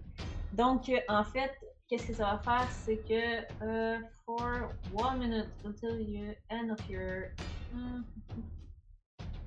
[0.54, 1.52] Donc, euh, en fait,
[1.88, 2.68] qu'est-ce que ça va faire?
[2.72, 4.42] C'est que euh, for
[4.94, 7.26] one minute until you end of your.
[7.74, 8.02] Hmm.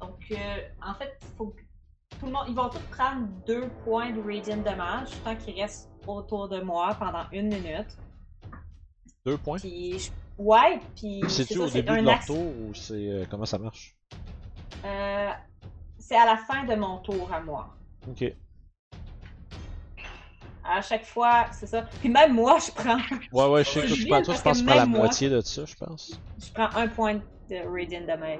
[0.01, 0.37] Donc, euh,
[0.87, 1.61] en fait, faut que
[2.21, 2.45] tout le monde.
[2.49, 6.95] Ils vont tous prendre deux points de Radiant Damage tant qu'ils restent autour de moi
[6.99, 7.97] pendant une minute.
[9.27, 9.59] Deux points?
[9.59, 11.23] Puis, je- ouais, puis.
[11.29, 12.95] C'est-tu ça, au début de leur tour ou c'est.
[12.95, 13.95] euh, comment ça marche?
[14.85, 15.31] Euh,
[15.99, 17.75] c'est à la fin de mon tour à moi.
[18.09, 18.33] Ok.
[20.65, 21.83] À chaque fois, c'est ça.
[22.01, 22.99] Puis même moi, je prends,
[23.33, 25.31] Ouais, ouais, je sais que Je prends, toi, je pense que prends la moi- moitié
[25.31, 26.21] de ça, je pense.
[26.39, 27.15] je prends un point
[27.49, 28.39] de Radiant Damage.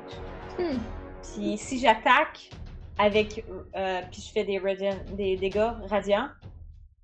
[0.59, 0.79] Hmm.
[1.23, 2.51] Puis si j'attaque
[2.99, 3.45] avec,
[3.77, 6.29] euh, puis je fais des, radiant, des dégâts radiants,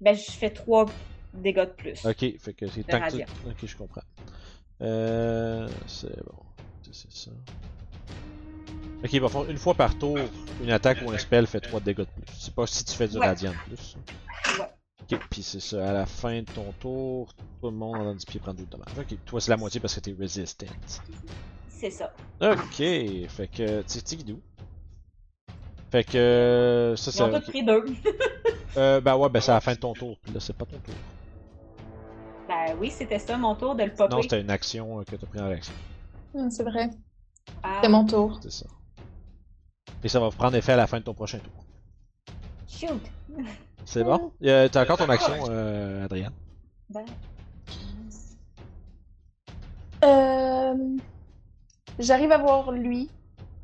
[0.01, 0.87] ben je fais 3
[1.33, 2.05] dégâts de plus.
[2.05, 3.17] Ok, fait que c'est tant que.
[3.49, 4.03] Ok, je comprends.
[4.83, 5.69] Euh.
[5.87, 6.39] C'est bon.
[6.93, 7.31] C'est ça.
[9.03, 10.19] Ok, il va faire une fois par tour,
[10.63, 12.25] une attaque ou un spell fait 3 dégâts de plus.
[12.39, 13.27] C'est pas si tu fais du Ouais.
[13.27, 13.97] radiant de plus.
[14.59, 14.67] Ouais.
[15.13, 15.91] Ok, puis c'est ça.
[15.91, 18.89] À la fin de ton tour, tout le monde en 10 pieds prend 12 dommages.
[18.99, 20.67] Ok, toi c'est la moitié parce que t'es resistant.
[21.69, 22.13] C'est ça.
[22.41, 23.83] Ok, fait que.
[23.83, 24.41] Tigidou.
[25.91, 26.95] Fait que.
[26.97, 27.23] Ça, Ils c'est.
[27.23, 27.85] ont pris deux.
[28.77, 30.19] Euh, ben ouais, ben c'est à la fin de ton tour.
[30.35, 30.95] Là, c'est pas ton tour.
[32.67, 34.15] Ben oui, c'était ça mon tour de le popper.
[34.17, 35.75] Non, c'était une action euh, que t'as pris en réaction.
[36.35, 36.91] Hmm, c'est vrai.
[37.63, 38.39] Ah, C'est mon tour.
[38.43, 38.67] C'est ça.
[40.03, 41.65] Et ça va prendre effet à la fin de ton prochain tour.
[42.69, 43.03] Shoot!
[43.85, 44.33] C'est bon?
[44.43, 46.31] Euh, T'as encore ton action, euh, Adrien.
[46.91, 47.05] Ben,
[50.05, 50.97] Euh...
[51.99, 53.09] J'arrive à voir lui.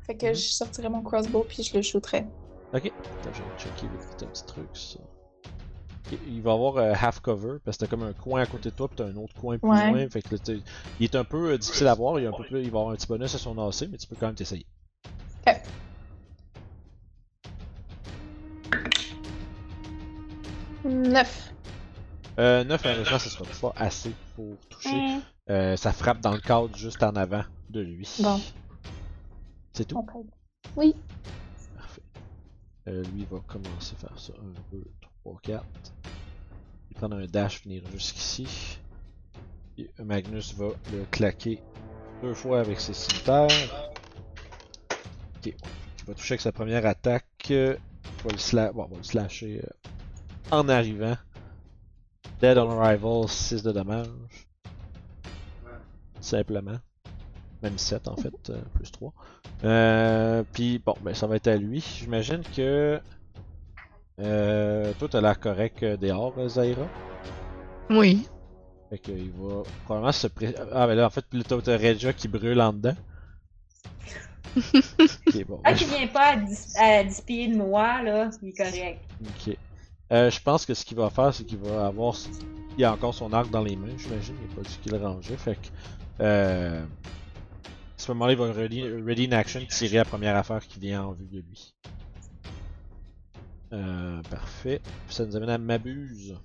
[0.07, 0.33] Fait que Mhm.
[0.35, 2.25] je sortirai mon crossbow puis je le shooterai.
[2.73, 2.85] Ok.
[2.85, 4.99] Attends, je vais checker vite un petit truc, ça.
[6.27, 8.75] Il va avoir euh, half cover, parce que t'as comme un coin à côté de
[8.75, 9.89] toi, puis t'as un autre coin plus Ouais.
[9.89, 10.09] loin.
[10.09, 10.61] Fait que là, t'es-
[10.99, 12.79] il est un peu euh, difficile à voir, il, a un peu plus, il va
[12.79, 14.65] avoir un petit bonus à son AC, mais tu peux quand même t'essayer.
[15.47, 15.55] Ok.
[20.83, 21.53] Neuf.
[22.39, 25.01] Euh, 9, malheureusement, ce sera pas assez pour toucher.
[25.49, 28.07] Euh, ça frappe dans le cadre juste en avant de lui.
[28.19, 28.39] Bon.
[29.73, 30.05] C'est tout?
[30.75, 30.95] Oui.
[31.75, 32.01] Parfait.
[32.87, 34.33] Euh, lui va commencer à faire ça.
[34.41, 35.10] 1, 2, 3,
[35.41, 35.63] 4.
[36.89, 38.79] Il prend un dash, venir jusqu'ici.
[39.77, 41.61] Et Magnus va le claquer
[42.21, 43.47] deux fois avec ses cimetières.
[45.37, 45.45] Ok.
[45.45, 47.25] Il va toucher avec sa première attaque.
[47.49, 47.75] Va
[48.25, 49.89] le, bon, il va le slasher euh,
[50.51, 51.17] en arrivant.
[52.39, 54.07] Dead on arrival, 6 de dommages.
[56.19, 56.79] Simplement.
[57.61, 59.13] Même 7 en fait, euh, plus 3.
[59.63, 61.81] Euh, puis bon, ben ça va être à lui.
[61.99, 62.99] J'imagine que.
[64.21, 66.87] Euh, toi, t'as l'air correct euh, dehors, euh, Zaira?
[67.89, 68.27] Oui.
[68.89, 70.53] Fait qu'il va probablement se pré...
[70.71, 72.95] Ah, mais là, en fait, là, t'as Regia qui brûle en dedans.
[74.57, 75.61] ok, bon.
[75.63, 78.99] Ah, qui vient pas à 10, à 10 pieds de moi, là, il est correct.
[79.21, 79.55] Ok.
[80.11, 82.15] Euh, je pense que ce qu'il va faire, c'est qu'il va avoir.
[82.77, 84.35] Il a encore son arc dans les mains, j'imagine.
[84.45, 85.37] Il a pas dit qu'il le rangeait.
[85.37, 85.67] Fait que.
[86.19, 86.83] Euh...
[86.83, 91.03] À ce moment-là, il va ready, ready in action, tirer la première affaire qui vient
[91.03, 91.73] en vue de lui.
[93.73, 94.81] Euh, parfait.
[95.07, 96.35] Puis ça nous amène à Mabuse.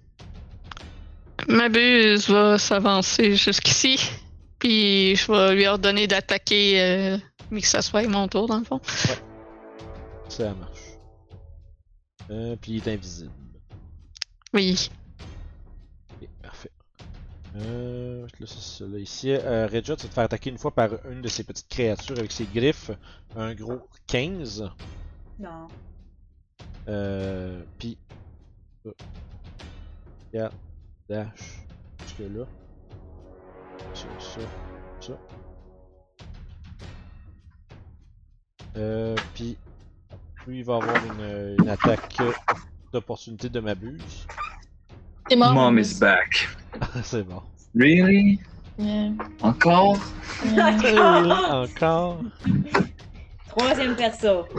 [1.48, 3.98] Mabuse va s'avancer jusqu'ici.
[4.58, 7.18] Puis je vais lui ordonner d'attaquer, euh,
[7.50, 8.80] mais que ça soit mon tour dans le fond.
[10.28, 10.98] Ça marche.
[12.30, 13.30] Euh, puis il est invisible.
[14.52, 14.90] Oui.
[16.10, 16.72] Ok, parfait.
[17.56, 19.30] Euh, là, c'est ça, là, ici.
[19.30, 22.18] Euh, Regia, tu vas te faire attaquer une fois par une de ces petites créatures
[22.18, 22.90] avec ses griffes.
[23.36, 24.70] Un gros 15.
[25.38, 25.68] Non.
[26.88, 27.98] Euh, puis.
[28.84, 28.90] ça.
[30.32, 30.54] 4,
[31.08, 31.30] dash.
[32.02, 32.44] Jusque là.
[33.94, 34.40] Ça, ça,
[35.00, 35.12] ça.
[38.76, 39.56] Euh, puis.
[40.46, 42.18] Lui, il va avoir une, une attaque
[42.92, 44.26] d'opportunité de Mabuse.
[45.28, 45.52] T'es mort.
[45.52, 46.48] Mom is back.
[47.02, 47.42] c'est bon.
[47.74, 48.38] Really?
[48.78, 49.10] Yeah.
[49.42, 49.98] Encore?
[50.44, 50.78] Yeah.
[51.64, 52.20] Encore.
[53.56, 54.44] Troisième perso.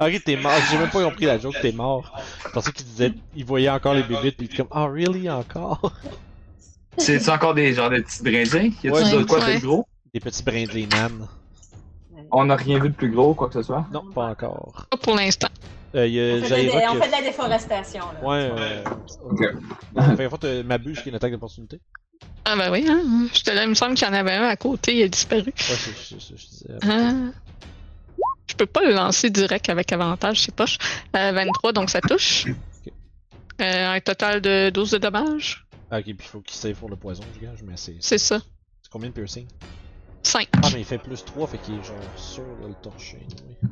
[0.00, 0.52] Ok, t'es mort.
[0.70, 2.12] J'ai même pas compris la joke, t'es mort.
[2.46, 5.28] Je pensais qu'il disait, il voyait encore les bébés, puis il était comme, ah, really,
[5.28, 5.92] encore?
[6.96, 8.74] C'est encore des genre de petits brindilles?
[8.82, 9.10] Y a-tu Ouais.
[9.18, 9.58] de quoi de Ouais.
[9.58, 9.86] plus gros?
[10.14, 11.26] Des petits brindilles nan.
[12.30, 13.86] On n'a rien vu de plus gros, quoi que ce soit?
[13.92, 14.86] Non, pas encore.
[14.90, 15.48] Pas pour l'instant.
[15.94, 18.28] Euh, il y a On fait, de la, on qui- fait de la déforestation, là.
[18.28, 18.82] Ouais, euh.
[19.24, 19.40] Ok.
[19.42, 21.80] euh, Fait fait, euh, Mabuse qui a une attaque d'opportunité.
[22.44, 23.26] Ah ben oui, hein.
[23.32, 25.44] Je te il me semble qu'il y en avait un à côté, il a disparu.
[25.46, 26.74] Ouais, c'est c'est ça que je disais.
[26.82, 27.12] Ah.
[28.48, 30.78] Je peux pas le lancer direct avec avantage, c'est poche.
[31.16, 32.46] Euh, 23, donc ça touche.
[33.60, 35.66] Euh, un total de 12 de dommages.
[35.90, 37.96] Ah, ok, puis il faut qu'il save pour le poison, je gage, mais c'est.
[38.00, 38.38] C'est ça.
[38.82, 39.46] C'est combien de piercing
[40.22, 40.48] 5.
[40.62, 43.18] Ah, mais il fait plus 3, fait qu'il est genre sûr de le torcher,
[43.62, 43.68] oui.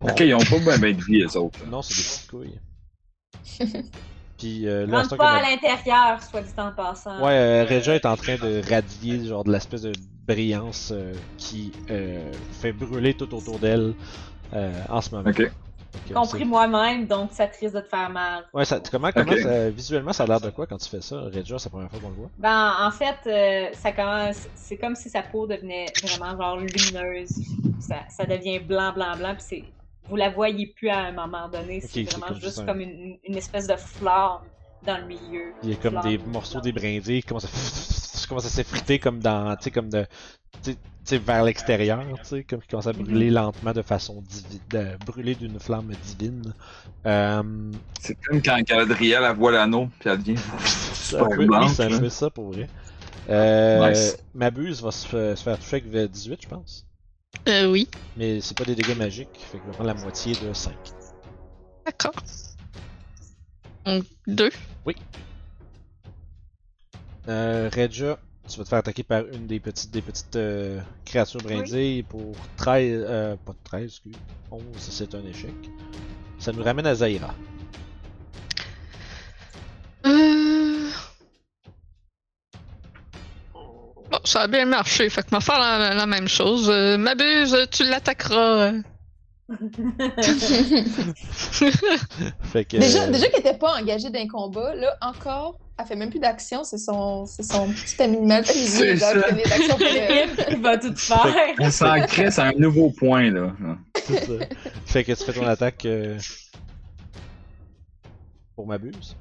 [0.00, 1.58] Ok, ils ont pas ben, ben de vie, les autres.
[1.66, 2.60] Non, c'est des petites couilles.
[4.40, 7.22] Puis euh, là, Rentre c'est pas à l'intérieur, soit dit en passant.
[7.22, 9.92] Ouais, euh, Regia est en train de radier genre de l'espèce de
[10.26, 13.94] brillance euh, qui euh, fait brûler tout autour d'elle
[14.54, 15.30] euh, en ce moment.
[15.30, 15.42] Ok.
[16.14, 18.44] Compris moi-même, donc ça te risque de te faire mal.
[18.54, 21.20] Ouais, ça, comment, comment ça- visuellement ça a l'air de quoi quand tu fais ça,
[21.20, 22.30] Regia, c'est la première fois qu'on le voit?
[22.38, 24.48] Ben, en fait, euh, ça commence.
[24.54, 27.30] C'est comme si sa peau devenait vraiment genre lumineuse.
[27.80, 29.74] Ça, ça devient blanc, blanc, blanc, puis c'est.
[30.08, 31.80] Vous la voyez plus à un moment donné.
[31.80, 34.40] C'est vraiment comme juste comme une, une espèce de flamme
[34.82, 35.54] dans le milieu.
[35.62, 39.20] Il y a comme des morceaux des brindilles qui commencent à, commencent à s'effriter comme
[39.20, 40.04] dans, tu sais, comme de,
[40.62, 43.82] tu sais- tu sais, vers l'extérieur, tu sais, comme qui commence à brûler lentement de
[43.82, 46.54] façon divine, de brûler d'une flamme divine.
[47.06, 50.36] Euh, C'est comme quand Galadriel elle voit l'anneau, puis elle devient.
[50.64, 52.68] ça super oui, blanche, ça fait ça pour vrai.
[53.28, 54.16] Euh, Nice.
[54.34, 56.86] Mabuse va se, fa- se faire toucher avec v 18, je pense.
[57.48, 57.88] Euh, oui.
[58.16, 60.74] Mais c'est pas des dégâts magiques, fait qu'il va prendre la moitié de 5.
[61.86, 62.14] D'accord.
[63.84, 64.50] Donc, 2.
[67.28, 68.18] Euh, Regia,
[68.48, 72.34] tu vas te faire attaquer par une des petites, des petites euh, créatures brindilles pour
[72.56, 73.04] 13.
[73.08, 74.16] Euh, pas 13, excuse.
[74.50, 75.54] 11, c'est un échec.
[76.38, 77.34] Ça nous ramène à Zaira.
[84.30, 86.68] Ça a bien marché, fait que va faire la, la même chose.
[86.70, 88.72] Euh, M'abuse, tu l'attaqueras.
[92.42, 92.76] Fait que.
[92.76, 96.20] déjà, euh, déjà qu'elle était pas engagée d'un combat, là, encore, elle fait même plus
[96.20, 99.12] d'action, c'est son, c'est son petit animal C'est ça.
[100.50, 101.26] Il va tout faire.
[101.58, 103.52] On s'en crée, c'est un nouveau point, là.
[103.96, 104.32] c'est ça.
[104.86, 105.84] fait que tu fais ton attaque.
[105.86, 106.18] euh,
[108.54, 109.16] Pour Mabuse.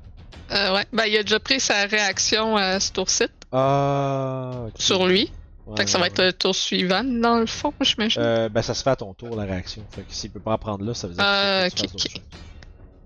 [0.51, 4.51] Euh, ouais, ben il a déjà pris sa réaction à ce tour-ci Ah.
[4.67, 4.73] ok.
[4.81, 5.31] sur lui.
[5.67, 8.21] Ouais, Fait que ça ouais, va être le tour suivant, dans le fond, j'imagine.
[8.21, 9.83] Euh, ben ça se fait à ton tour la réaction.
[9.91, 11.91] Fait que s'il peut pas en prendre là, ça veut dire Euh, que tu ok,
[11.91, 12.21] fasses autre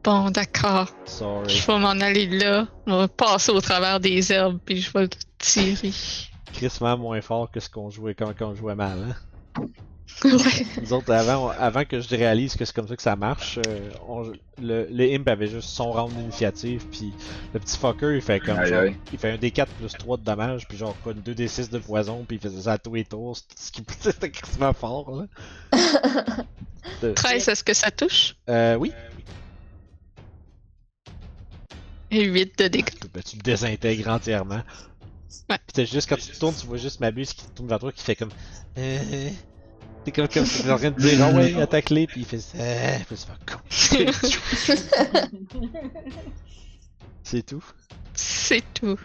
[0.06, 0.88] Bon, d'accord.
[1.08, 2.68] Je vais m'en aller là.
[2.88, 5.92] On va passer au travers des herbes, puis je vais le tirer.
[6.54, 9.16] Crissement moins fort que ce qu'on jouait quand, quand on jouait mal,
[9.58, 9.64] hein?
[10.26, 10.32] Ouais.
[10.82, 13.90] Nous autres, avant, avant que je réalise que c'est comme ça que ça marche, euh,
[14.08, 14.32] on-
[14.62, 17.12] le, le imp avait juste son round d'initiative, puis
[17.54, 20.68] le petit fucker il fait comme genre, il fait un D4 plus 3 de dommages,
[20.68, 23.36] puis genre quoi, une 2D6 de poison, puis il faisait ça à tous les tours,
[23.38, 25.26] c'est- ce qui c'était quasiment fort là.
[27.02, 28.36] De- 13, est-ce que ça touche?
[28.50, 28.92] Euh, oui.
[32.12, 32.94] Et 8 de dégâts.
[33.14, 34.62] Ben, tu le désintègres entièrement.
[35.50, 35.58] Ouais.
[35.66, 37.92] Pis t'as juste quand tu te tournes, tu vois juste Mabus qui tourne vers toi
[37.92, 38.30] qui fait comme.
[38.78, 39.30] Euh...
[40.04, 42.42] T'es comme, comme si en train de dire, oh ouais, attaque-les, puis il fait.
[42.60, 42.98] Euh...
[43.08, 43.18] Puis
[43.70, 44.08] fais,
[47.24, 47.64] C'est tout.
[48.14, 49.00] C'est tout.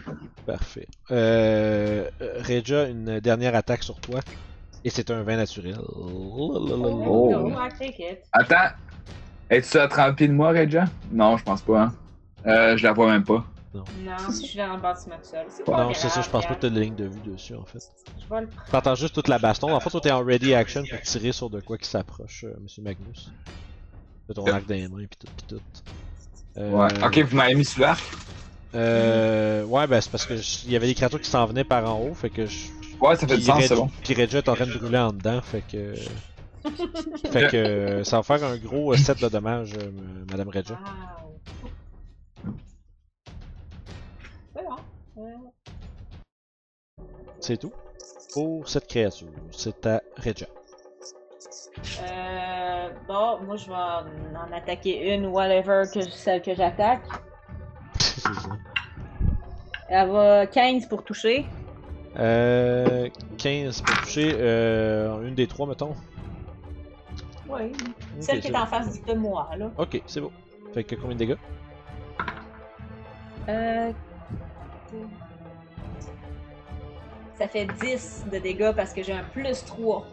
[0.45, 0.87] Parfait.
[1.09, 4.19] Euh, Regia, une dernière attaque sur toi.
[4.83, 5.77] Et c'est un vin naturel.
[5.95, 7.51] Oh.
[7.81, 8.19] It.
[8.31, 8.75] Attends.
[9.49, 10.85] Es-tu à 30 pieds de moi, Regia?
[11.11, 11.93] Non, je pense pas, hein.
[12.45, 13.45] Euh, je la vois même pas.
[13.73, 13.83] Non,
[14.27, 15.45] je suis dans le bâtiment tout seul.
[15.49, 17.53] C'est Non, pas c'est ça, je pense pas que t'as de ligne de vue dessus
[17.55, 17.79] en fait.
[18.17, 18.71] Je vais le prendre.
[18.71, 19.73] T'entends juste toute la baston.
[19.73, 22.53] En fait, toi t'es en ready action pour tirer sur de quoi qui s'approche, euh,
[22.61, 23.31] Monsieur Magnus.
[24.27, 25.61] T'as ton arc dans les mains, pis tout, pis tout.
[26.57, 27.05] Euh, Ouais.
[27.05, 28.03] Ok, vous m'avez mis sous l'arc?
[28.75, 31.63] Euh, ouais, ben c'est parce que je- il y avait des créatures qui s'en venaient
[31.63, 32.67] par en haut, fait que je.
[32.99, 33.89] Ouais, ça fait du Puis sens, c'est bon.
[34.03, 35.93] Puis Regia est en train de brûler en dedans, fait que.
[37.31, 39.89] fait que euh, ça va faire un gros euh, set de dommages, euh,
[40.29, 40.73] Madame Regia.
[40.75, 41.28] Wow.
[47.49, 47.73] C'est tout.
[48.31, 50.45] Pour cette créature, c'est à Regia.
[52.03, 54.05] Euh, bon, moi je vais en,
[54.37, 57.01] en attaquer une, whatever, que celle que j'attaque.
[57.97, 58.49] c'est ça.
[59.87, 61.47] Elle va 15 pour toucher.
[62.19, 65.95] Euh, 15 pour toucher, euh, une des trois, mettons.
[67.49, 67.71] Oui.
[68.19, 68.65] Celle qui est en bon.
[68.67, 69.71] face de moi, là.
[69.75, 70.31] Ok, c'est beau.
[70.75, 71.37] Fait que combien de dégâts?
[73.47, 73.91] Euh.
[77.39, 80.05] Ça fait 10 de dégâts parce que j'ai un plus 3.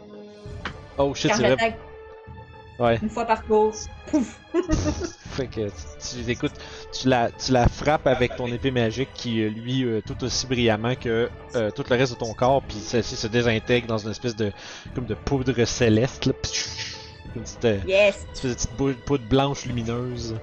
[0.97, 1.77] Oh shit, c'est vrai.
[2.79, 2.99] Ouais.
[3.01, 3.73] une fois par tour.
[5.31, 6.53] Fait que tu, tu écoutes,
[6.93, 10.45] tu la, tu la frappes avec ton épée magique qui euh, lui euh, tout aussi
[10.45, 14.11] brillamment que euh, tout le reste de ton corps, puis celle-ci se désintègre dans une
[14.11, 14.51] espèce de
[14.93, 16.33] comme de poudre céleste, là.
[17.35, 18.27] Une petite, euh, Yes!
[18.77, 20.35] poudre blanche lumineuse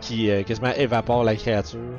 [0.00, 1.98] qui quasiment évapore la créature.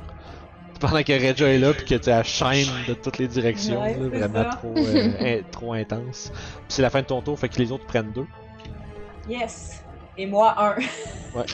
[0.80, 3.98] Pendant que Regia est là, puis que tu la chaîne de toutes les directions, Ouais,
[3.98, 6.32] là, vraiment trop, euh, in- trop intense.
[6.34, 8.28] Puis c'est la fin de ton tour, fait que les autres prennent deux.
[9.28, 9.84] Yes!
[10.18, 10.76] Et moi, un.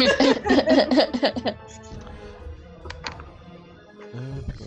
[4.15, 4.19] Euh,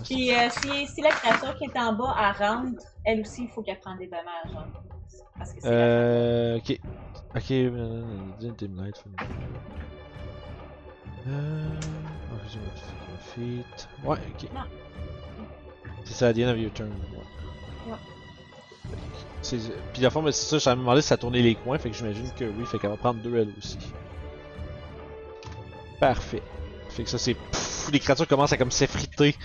[0.04, 3.48] puis euh, si, si la créature qui est en bas, elle rentre, elle aussi, il
[3.50, 4.56] faut qu'elle prenne des dommages.
[4.56, 4.66] hein.
[5.38, 6.56] Parce que c'est Euh.
[6.56, 6.80] Ok.
[7.36, 8.02] Ok, euh.
[8.40, 9.04] Dim Light.
[11.28, 11.80] Euh.
[12.40, 13.88] faire feet.
[14.04, 14.48] Ouais, ok.
[16.04, 16.90] C'est ça, at the end of your turn.
[17.86, 17.94] Ouais.
[19.92, 21.96] Puis la forme, c'est ça, je me demandé si ça tournait les coins, fait que
[21.96, 23.78] j'imagine que oui, fait qu'elle va prendre deux elle aussi.
[26.00, 26.42] Parfait.
[26.90, 27.36] Fait que ça, c'est.
[27.92, 29.36] Les créatures commencent à comme s'effriter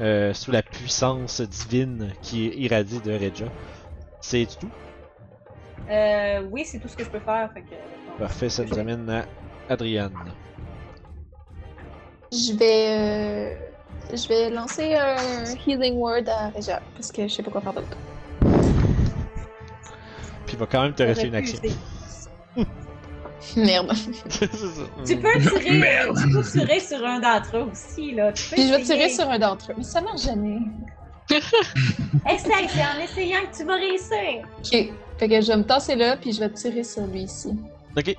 [0.00, 3.46] euh, sous la puissance divine qui irradie de Regia.
[4.20, 4.70] C'est tout?
[5.90, 7.50] Euh, oui, c'est tout ce que je peux faire.
[7.52, 7.74] Fait que,
[8.18, 9.26] Parfait, ça nous amène à
[9.68, 10.14] Adriane.
[12.32, 12.86] Je vais.
[12.88, 13.54] euh,
[14.14, 17.72] Je vais lancer un Healing Word à Regia, parce que je sais pas quoi faire
[17.72, 17.96] d'autre.
[20.46, 21.58] Puis il va quand même te rester une action.
[23.56, 23.92] Merde.
[25.06, 26.16] Tu peux tirer, Merde.
[26.22, 28.32] tu peux tirer sur un d'entre eux aussi, là.
[28.32, 29.74] Tu peux Puis je vais tirer sur un d'entre eux.
[29.78, 30.58] Mais ça marche jamais.
[31.30, 34.44] Essaye, c'est en essayant que tu vas réussir.
[34.58, 34.92] Ok.
[35.18, 37.48] Fait que je vais me tasser là, puis je vais tirer sur lui ici.
[37.96, 38.14] Ok,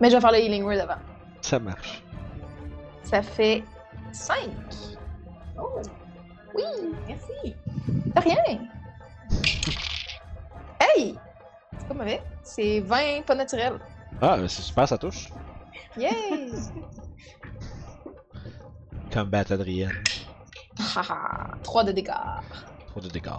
[0.00, 1.00] Mais je vais faire le Healing Word avant.
[1.40, 2.02] ça marche.
[3.14, 3.62] Ça fait
[4.10, 4.36] 5.
[5.56, 5.80] Oh,
[6.52, 6.64] Oui,
[7.06, 7.54] merci.
[7.84, 8.58] de rien.
[10.80, 11.14] Hey!
[11.78, 12.20] C'est pas mauvais.
[12.42, 13.74] C'est 20 pas naturel.
[14.20, 15.28] Ah, ben, c'est super, ça touche.
[15.96, 16.10] Yay!
[19.12, 20.02] Combat Adrienne.
[20.96, 22.10] Haha, 3 de dégâts.
[22.88, 23.30] 3 de dégâts.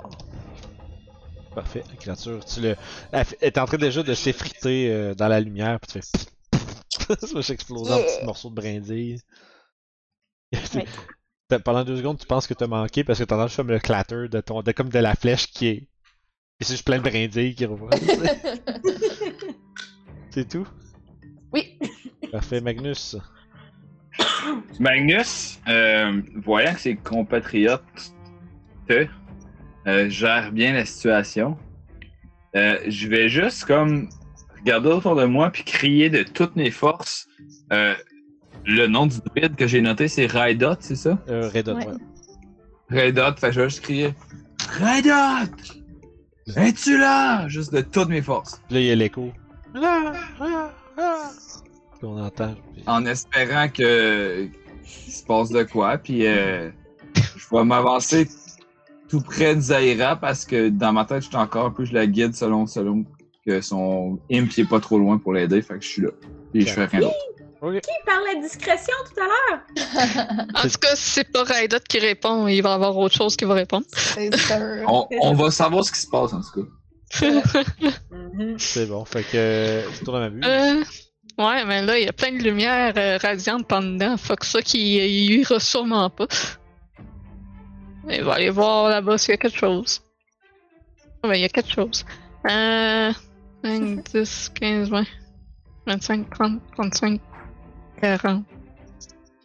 [1.53, 2.77] Parfait, la créature, tu le.
[3.11, 7.17] Elle est en train déjà de s'effriter euh, dans la lumière, puis tu fais.
[7.27, 9.19] ça va s'exploser en petits morceaux de brindilles.
[11.51, 11.59] Ouais.
[11.59, 14.41] Pendant deux secondes, tu penses que t'as manqué parce que t'entends comme le clatter de
[14.41, 15.87] ton, de, comme de la flèche qui est.
[16.59, 17.91] Et c'est juste plein de brindilles qui revolent.
[20.31, 20.67] c'est tout?
[21.53, 21.77] oui.
[22.31, 23.15] Parfait, Magnus.
[24.79, 28.13] Magnus, euh, voyant que ses compatriotes
[28.89, 31.57] euh, gèrent bien la situation,
[32.55, 34.09] euh, je vais juste comme
[34.59, 37.27] regarder autour de moi puis crier de toutes mes forces.
[38.65, 41.17] Le nom du druide que j'ai noté, c'est Raidot, c'est ça?
[41.29, 41.87] Euh, Red Hot, Ouais.
[41.87, 41.93] ouais.
[42.89, 44.13] Raidot, fait que je vais juste crier
[44.79, 45.51] Raidot!
[46.55, 47.47] Es-tu là?
[47.47, 48.61] Juste de toutes mes forces.
[48.67, 49.31] Puis là, il y a l'écho.
[49.75, 51.29] Ah, ah, ah.
[52.03, 52.53] On entend.
[52.73, 54.43] puis- En espérant que
[54.83, 55.97] qu'il se passe de quoi.
[55.97, 56.69] Puis euh,
[57.15, 58.27] je vais m'avancer
[59.09, 61.93] tout près de Zaira parce que dans ma tête, je suis encore un peu, je
[61.95, 63.05] la guide selon, selon
[63.45, 65.63] que son imp il est pas trop loin pour l'aider.
[65.63, 66.09] Fait que je suis là.
[66.53, 67.15] Puis je fais rien d'autre.
[67.71, 69.61] Qui parlait de discrétion tout à l'heure?
[70.55, 73.35] En tout cas, si c'est pas Raidot qui répond, il va y avoir autre chose
[73.35, 73.85] qui va répondre.
[73.93, 74.55] C'est sûr.
[74.87, 76.69] On, on va savoir ce qui se passe en tout cas.
[78.11, 78.55] Mhm.
[78.57, 79.05] C'est bon.
[79.05, 79.83] Fait que.
[79.93, 80.41] Je tourne à ma vue.
[80.43, 80.83] Euh,
[81.37, 84.17] ouais, mais là, il y a plein de lumière euh, radiante par dedans.
[84.17, 86.27] Faut que ça qui il ira sûrement pas.
[88.09, 90.01] Il va aller voir là-bas s'il y a quelque chose.
[91.23, 92.05] Ah ben, il y a quelque chose.
[92.49, 93.11] Euh,
[93.63, 95.03] 5, 10, 15, 20,
[95.87, 97.21] 25, 30, 35,
[98.01, 98.45] 40.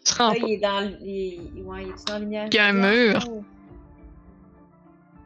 [0.02, 0.46] Il se rend Là, pas.
[0.46, 0.78] il est dans.
[0.80, 2.46] l- Il est, ouais, il est dans la lumière.
[2.50, 3.24] Il y a un mur.
[3.28, 3.44] Oh,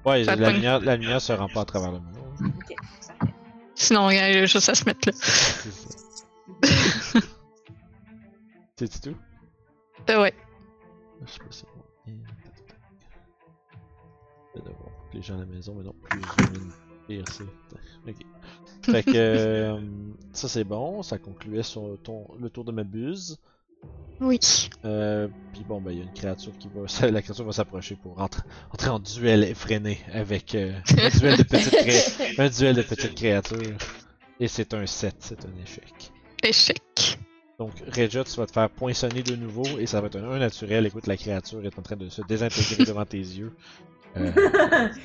[0.06, 0.56] Ouais, ça la pogne.
[0.56, 2.24] lumière, la lumière se rend pas à travers le mur.
[2.42, 2.76] ok.
[3.74, 5.14] Sinon, il y a juste à se mettre là.
[5.16, 7.20] C'est ça.
[8.76, 9.16] C'est tout?
[10.10, 10.34] Euh, ouais.
[11.24, 11.82] Je sais pas si c'est bon.
[14.54, 17.06] Je vais devoir les gens à la maison, mais non, plus zoom in.
[17.08, 17.44] Pire, c'est-
[18.06, 18.16] Ok.
[18.84, 19.78] Fait que euh,
[20.32, 23.38] ça c'est bon, ça concluait sur ton, le tour de ma buse.
[24.20, 24.38] Oui.
[24.84, 27.52] Euh, puis bon, ben il y a une créature qui va, ça, la créature va
[27.52, 32.48] s'approcher pour entrer, entrer en duel effréné avec euh, un duel de petites cré- un
[32.48, 33.58] duel de petites créatures.
[34.40, 36.12] Et c'est un 7, c'est un échec.
[36.42, 37.18] Échec.
[37.58, 40.38] Donc, Regia, tu vas te faire poinçonner de nouveau et ça va être un 1
[40.40, 40.86] naturel.
[40.86, 43.52] Écoute, la créature est en train de se désintégrer devant tes yeux.
[44.16, 44.32] Euh,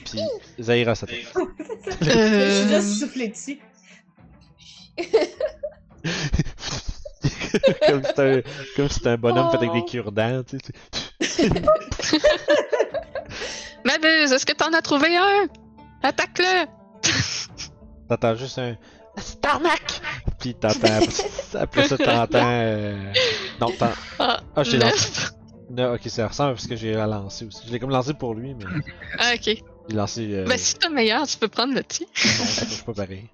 [0.06, 0.20] puis,
[0.60, 1.26] Zaira, ça t'aide.
[2.02, 3.60] Je suis juste soufflé dessus.
[7.88, 8.42] comme si c'était un,
[8.76, 10.74] comme un bonhomme fait avec des cure-dents, tu sais.
[13.86, 15.48] Mabuse, est-ce que t'en as trouvé un?
[16.04, 16.66] Attaque-le!
[18.10, 18.76] T'entends juste un.
[19.18, 20.02] C'est arnaque!
[20.40, 21.00] Puis t'entends.
[21.56, 22.40] Après ça, t'entends.
[22.42, 23.14] Euh...
[23.60, 23.94] Non, t'entends.
[24.20, 25.10] Ah, je t'ai lancé.
[25.70, 27.62] Non, ok, ça ressemble à ce que j'ai lancé aussi.
[27.68, 28.66] Je l'ai comme lancé pour lui, mais
[29.20, 29.42] Ah, ok.
[29.44, 29.64] j'ai
[29.96, 30.28] lancé.
[30.32, 30.46] Euh...
[30.46, 32.08] Ben, si t'as meilleur, tu peux prendre le tien.
[32.26, 33.30] Non, touche pas pareil.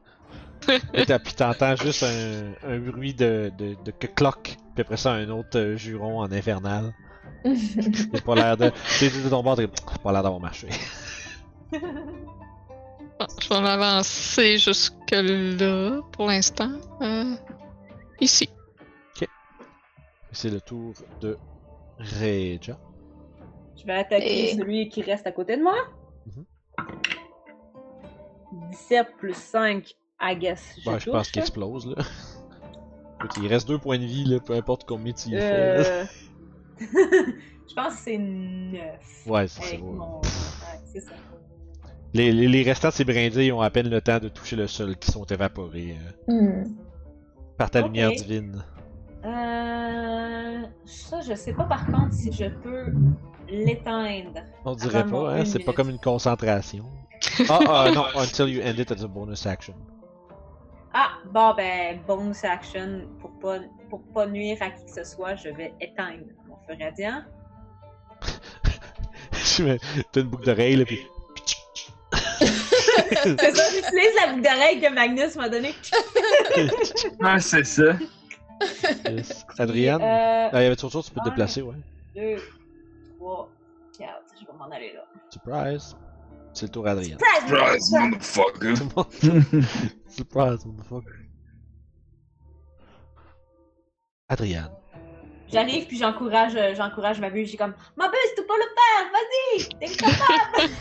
[0.65, 5.29] Puis t'entends juste un, un bruit de, de, de que cloque, puis après ça un
[5.29, 6.93] autre euh, juron en infernal.
[7.43, 8.71] J'ai pas l'air de.
[8.99, 10.67] T'es de ton bord, t'es Ah, pas l'air d'avoir marché.
[13.17, 16.71] Bon, je vais m'avancer jusque là pour l'instant.
[17.01, 17.35] Euh,
[18.19, 18.49] ici.
[20.33, 21.37] C'est le tour de
[21.97, 22.77] Reja.
[23.77, 25.77] Je vais attaquer Et- celui qui reste à côté de moi.
[26.25, 26.45] Mhm.
[28.71, 30.61] 17 plus 5, I guess.
[30.83, 31.95] Je, Ouais, je pense qu'il explose là.
[33.19, 35.41] Écoute, il reste deux points de vie là, peu importe combien tu y fais.
[35.41, 36.05] Euh...
[36.79, 38.81] je pense que c'est 9.
[39.27, 40.19] Ouais, c'est mon...
[40.21, 41.11] ouais, ça.
[42.13, 44.67] Les, les, les restants de ces brindilles ont à peine le temps de toucher le
[44.67, 45.97] sol qui sont évaporés
[46.29, 46.75] euh, Hmm.
[47.57, 47.85] par ta Ok.
[47.87, 48.63] lumière divine.
[49.25, 50.61] Euh...
[50.85, 52.93] Ça, je sais pas par contre si je peux
[53.49, 54.41] l'éteindre.
[54.65, 55.39] On dirait pas, hein?
[55.39, 56.85] une C'est pas comme une concentration.
[57.49, 59.73] ah, ah, non, until you end it as a bonus action.
[60.97, 63.57] Ah, bon ben, bonus action, pour pas,
[63.89, 67.21] pour pas nuire à qui que ce soit, je vais éteindre mon feu radiant.
[69.33, 69.79] Je mets-
[70.11, 71.05] T'as une boucle d'oreille, là, pis.
[72.41, 75.73] C'est ça, j'utilise la boucle d'oreille que Magnus m'a donnée.
[77.21, 77.97] Ah, c'est ça.
[79.09, 79.45] Yes.
[79.57, 80.01] Adrienne?
[80.01, 81.75] Euh, Ah, y avait autre chose, tu peux te déplacer, ouais.
[82.15, 82.41] 2,
[83.17, 83.49] 3,
[83.99, 85.01] 4, je vais m'en aller là.
[85.29, 85.95] Surprise.
[86.53, 87.17] C'est le tour d'Adrienne.
[87.19, 88.73] Surprise, motherfucker.
[90.15, 91.25] Surprise, motherfucker.
[94.29, 94.71] Adrienne.
[95.51, 99.05] J'arrive puis j'encourage euh, j'encourage ma bulle, j'ai comme Ma bulle, tu peux le faire,
[99.11, 99.69] vas-y!
[99.79, 100.71] T'es capable!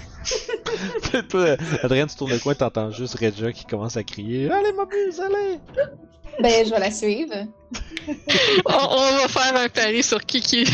[1.29, 4.87] Toi, Adrienne, tu tournes le coin, t'entends juste Regia qui commence à crier Allez, ma
[4.87, 5.59] buse, allez!
[6.41, 7.35] Ben, je vais la suivre.
[8.67, 10.65] On, on va faire un pari sur qui qui,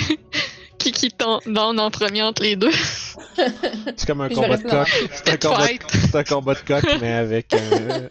[0.80, 2.72] qui, qui tombe donne en premier entre les deux.
[2.72, 4.88] C'est comme un Puis combat de coq.
[5.12, 5.66] C'est un, combat de...
[5.68, 5.82] Fight.
[5.90, 8.06] c'est un combat de coq, mais avec un,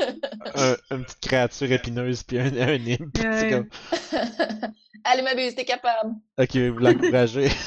[0.56, 3.18] un- une petite créature épineuse puis un, un imp.
[3.18, 3.68] C'est comme
[5.06, 6.14] Allez, ma buse, t'es capable.
[6.38, 7.50] Ok, vous l'encouragez.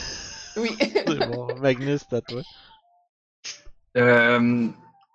[0.55, 0.69] Oui.
[0.79, 1.49] C'est bon.
[1.63, 2.43] Magnus, c'est à toi.
[3.97, 4.69] Euh,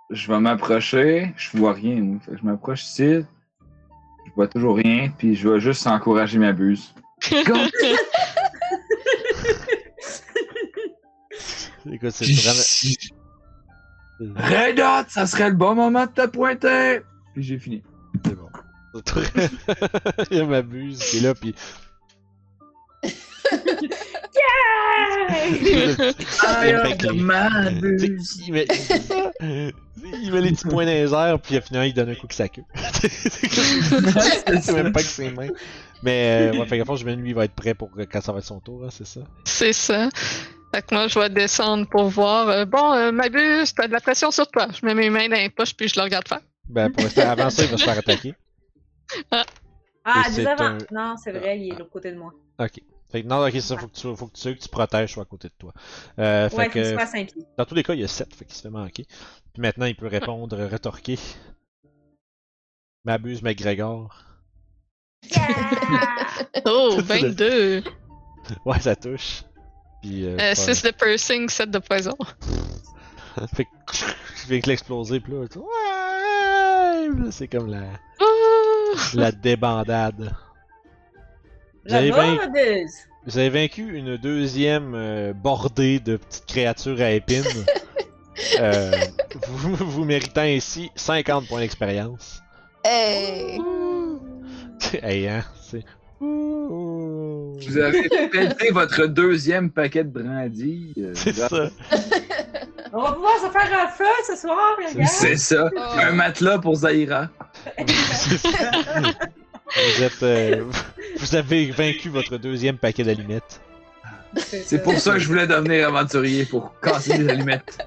[0.10, 1.32] je vais m'approcher.
[1.38, 2.02] Je vois rien.
[2.02, 2.20] moi.
[2.26, 3.20] Fait que je m'approche ici.
[4.26, 5.12] Je vois toujours rien.
[5.16, 6.92] Puis je vais juste encourager ma buse.
[11.92, 13.16] Écoute, c'est vraiment.
[14.20, 17.02] Red Hot, ça serait le bon moment de te pointer.
[17.34, 17.84] Puis j'ai fini.
[18.26, 18.50] C'est bon.
[19.06, 21.54] C'est Il y a ma buse qui est là, puis.
[23.44, 24.18] Yeah!
[25.48, 28.42] I que Mabuse.
[28.46, 29.32] il, met, c'est ça.
[29.42, 32.34] il met les petits points dans les airs, puis finalement il donne un coup avec
[32.34, 32.64] sa queue.
[34.62, 35.48] c'est même pas que ses mains.
[36.04, 38.22] Mais euh, ouais, fait qu'à fond, je lui, il va être prêt pour euh, quand
[38.22, 39.22] ça va être son tour, hein, c'est ça?
[39.46, 40.10] C'est ça.
[40.74, 42.49] Fait que moi, je vais descendre pour voir.
[42.49, 44.68] euh, bon, euh, Mabus, t'as de la pression sur toi.
[44.80, 46.41] Je mets mes mains dans les poches puis je le regarde faire.
[46.70, 48.34] Ben, pour rester avant ça, il va se faire attaquer.
[50.09, 50.63] Ah, dis avant.
[50.63, 52.32] un- Non, c'est vrai, il est de l'autre côté de moi.
[52.59, 52.80] Ok.
[53.11, 55.24] Fait que non, ok, ça, faut que tu, faut que tu, que tu protèges soit
[55.24, 55.74] à côté de toi.
[56.18, 57.43] Euh, fait Ouais, que, soit à 5 pieds.
[57.57, 59.05] dans tous les cas, il y a 7, fait qu'il se fait manquer.
[59.51, 61.20] Puis maintenant, il peut répondre, rétorquer.
[63.03, 64.15] M'abuse, McGregor.
[66.65, 67.84] Oh, 22.
[68.65, 69.43] Ouais, ça touche.
[70.08, 72.16] Puis, euh, Euh, pas- 6 de piercing, 7 de poison.
[73.55, 73.70] fait que,
[74.41, 77.10] je viens que l'exploser, puis là, ouais!
[77.14, 77.84] Puis là, c'est comme la,
[78.22, 78.95] Oh!
[79.16, 80.34] la débandade.
[81.86, 82.91] Vous avez, vaincu, mordeuse!
[83.26, 87.43] vous avez vaincu une deuxième euh, bordée de petites créatures à épines.
[88.60, 88.91] Euh,
[89.47, 92.43] vous, vous méritant ainsi 50 points d'expérience.
[92.86, 93.60] Hey!
[95.01, 95.84] hey, hein, c'est...
[97.66, 100.93] Vous avez pété votre deuxième paquet de brandy.
[100.97, 101.47] euh, C'est ça.
[102.93, 105.08] On va pouvoir se faire un feu ce soir, les gars!
[105.08, 105.70] C'est ça.
[105.76, 105.80] Oh.
[105.99, 106.78] Un matelas pour.
[106.78, 107.05] C'est
[108.38, 108.72] ça.
[109.76, 110.24] vous êtes...
[110.24, 110.64] euh,
[111.18, 113.62] vous avez vaincu votre deuxième paquet d'allumettes.
[114.36, 117.78] C'est pour ça que je voulais devenir aventurier, pour casser des allumettes.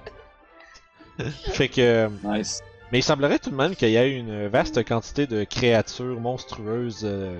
[1.52, 2.08] Fait que...
[2.24, 2.60] Nice.
[2.92, 7.02] Mais il semblerait tout de même qu'il y ait une vaste quantité de créatures monstrueuses
[7.04, 7.38] euh,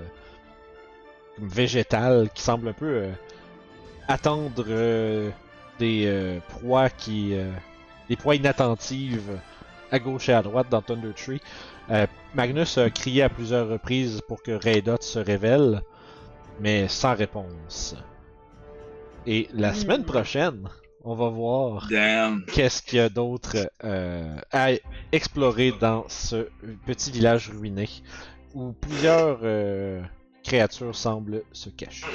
[1.40, 3.12] comme végétales qui semblent un peu euh,
[4.08, 5.30] attendre euh,
[5.78, 7.50] des euh, proies qui euh,
[8.08, 9.40] des proies inattentives
[9.90, 11.40] à gauche et à droite dans Thunder Tree.
[11.90, 15.82] Euh, Magnus a crié à plusieurs reprises pour que Raydot se révèle,
[16.60, 17.96] mais sans réponse.
[19.26, 19.74] Et la Hmm.
[19.74, 20.68] semaine prochaine,
[21.04, 21.94] on va voir
[22.46, 24.70] qu'est-ce qu'il y a d'autre euh, à
[25.12, 26.50] explorer dans ce
[26.86, 27.88] petit village ruiné
[28.54, 30.02] où plusieurs euh,
[30.50, 32.06] créatures semblent se cacher.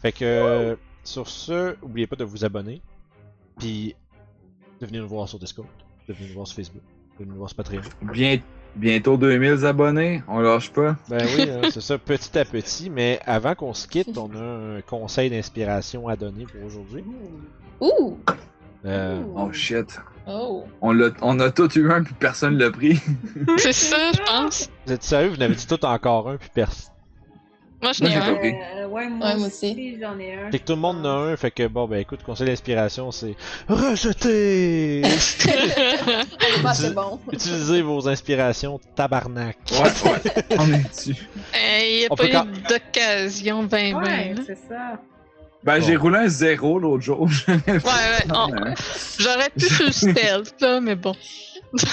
[0.00, 2.80] Fait que sur ce, oubliez pas de vous abonner,
[3.58, 3.94] puis
[4.80, 5.68] de venir nous voir sur Discord,
[6.08, 6.82] de venir nous voir sur Facebook,
[7.18, 7.82] de venir nous voir sur Patreon.
[8.12, 8.38] Bien,
[8.76, 10.96] bientôt 2000 abonnés, on lâche pas.
[11.10, 14.78] Ben oui, hein, c'est ça, petit à petit, mais avant qu'on se quitte, on a
[14.78, 17.04] un conseil d'inspiration à donner pour aujourd'hui.
[17.80, 18.18] Ouh!
[18.86, 20.00] Euh, Oh shit.
[20.26, 20.64] Oh!
[20.80, 22.98] On, l'a, on a tout eu un puis personne l'a pris.
[23.58, 24.70] C'est ça, je pense.
[24.86, 26.92] vous êtes sérieux, vous n'avez dit tout encore un, puis personne.
[27.80, 28.34] Moi, je Moi, n'ai j'ai un.
[28.82, 29.98] Euh, ouais, moi, Ouais, moi aussi, aussi.
[30.00, 30.50] j'en ai un.
[30.50, 33.12] Fait que tout le monde en a un, fait que bon, ben écoute, conseil d'inspiration,
[33.12, 33.36] c'est
[33.68, 35.02] rejeter!
[36.74, 37.20] C'est bon.
[37.32, 39.56] Utilisez vos inspirations, tabarnak.
[39.72, 40.44] Ouais, ouais.
[40.58, 41.16] On est dessus.
[41.54, 44.36] Hey, y a On pas eu quand- d'occasion, ben, Ouais, ben.
[44.36, 44.42] là.
[44.46, 45.00] c'est ça.
[45.64, 47.28] Ben, j'ai roulé un zéro l'autre jour.
[47.48, 47.82] Ouais, ouais.
[48.34, 48.74] on- Ouais.
[49.18, 51.14] J'aurais pu sur le stealth, là, mais bon.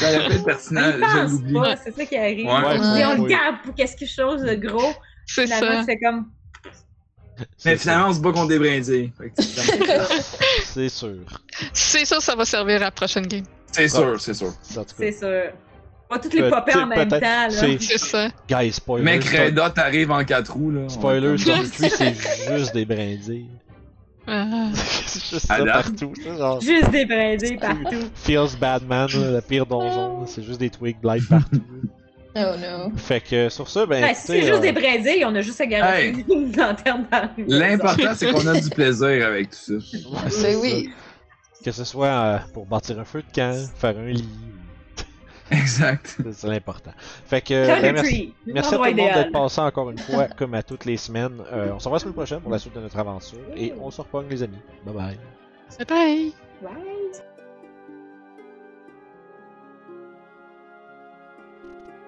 [0.02, 1.54] Être pertinent, Il je pense l'oublie.
[1.54, 2.46] pas, c'est ça qui arrive.
[2.48, 3.18] Ouais, on ouais, ouais.
[3.18, 4.94] le garde pour quelque chose de gros.
[5.26, 5.84] C'est ça.
[5.86, 6.28] c'est comme.
[7.66, 9.12] Mais finalement, on se bat contre des brindilles.
[9.38, 9.88] C'est comme-
[10.64, 11.16] C'est sûr.
[11.74, 13.44] Ça, va servir à la prochaine game.
[13.72, 14.54] C'est sûr, c'est sûr.
[14.98, 15.52] C'est sûr.
[16.08, 17.50] Pas toutes les Peut- popées en même temps, là.
[17.50, 18.30] c'est- ça.
[18.48, 19.04] Guys, spoiler.
[19.04, 20.88] Mec, Redot arrive en 4 roues, là.
[20.88, 23.50] Spoiler, Storm Tree, c'est juste des brindilles.
[24.28, 24.70] Ah.
[24.74, 26.14] c'est juste ça partout.
[26.38, 28.10] genre Juste des brindilles partout.
[28.16, 30.26] Feels Badman, le pire donjon.
[30.28, 31.62] C'est juste des Twig Blight partout.
[32.38, 32.92] Oh no.
[32.98, 34.04] fait que sur ça, ben.
[34.04, 36.26] Ouais, si c'est juste euh, des brindilles, on a juste à Hey.
[36.30, 39.74] une lanterne dans le L'important, c'est qu'on a du plaisir avec tout ça.
[39.74, 40.60] ouais, c'est Ben ça.
[40.60, 40.90] oui.
[41.64, 44.28] Que ce soit euh, pour bâtir un feu de camp, faire un lit.
[45.52, 46.18] Exact.
[46.34, 46.92] C'est l'important.
[47.26, 47.68] Fait que.
[47.68, 48.34] Ben, merci.
[48.46, 51.42] Merci à tout le monde d'être passé encore une fois, comme à toutes les semaines.
[51.54, 53.40] Euh, on se revoit la semaine prochaine pour la suite de notre aventure.
[53.56, 54.58] Et on se repogne, les amis.
[54.86, 55.18] Bye bye.
[55.70, 56.34] C'est pareil.
[56.62, 56.70] Ouais.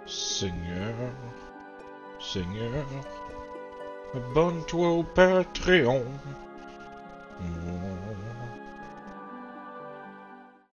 [0.07, 0.95] Seigneur,
[2.17, 2.85] Seigneur,
[4.15, 6.01] abonne-toi au Patreon.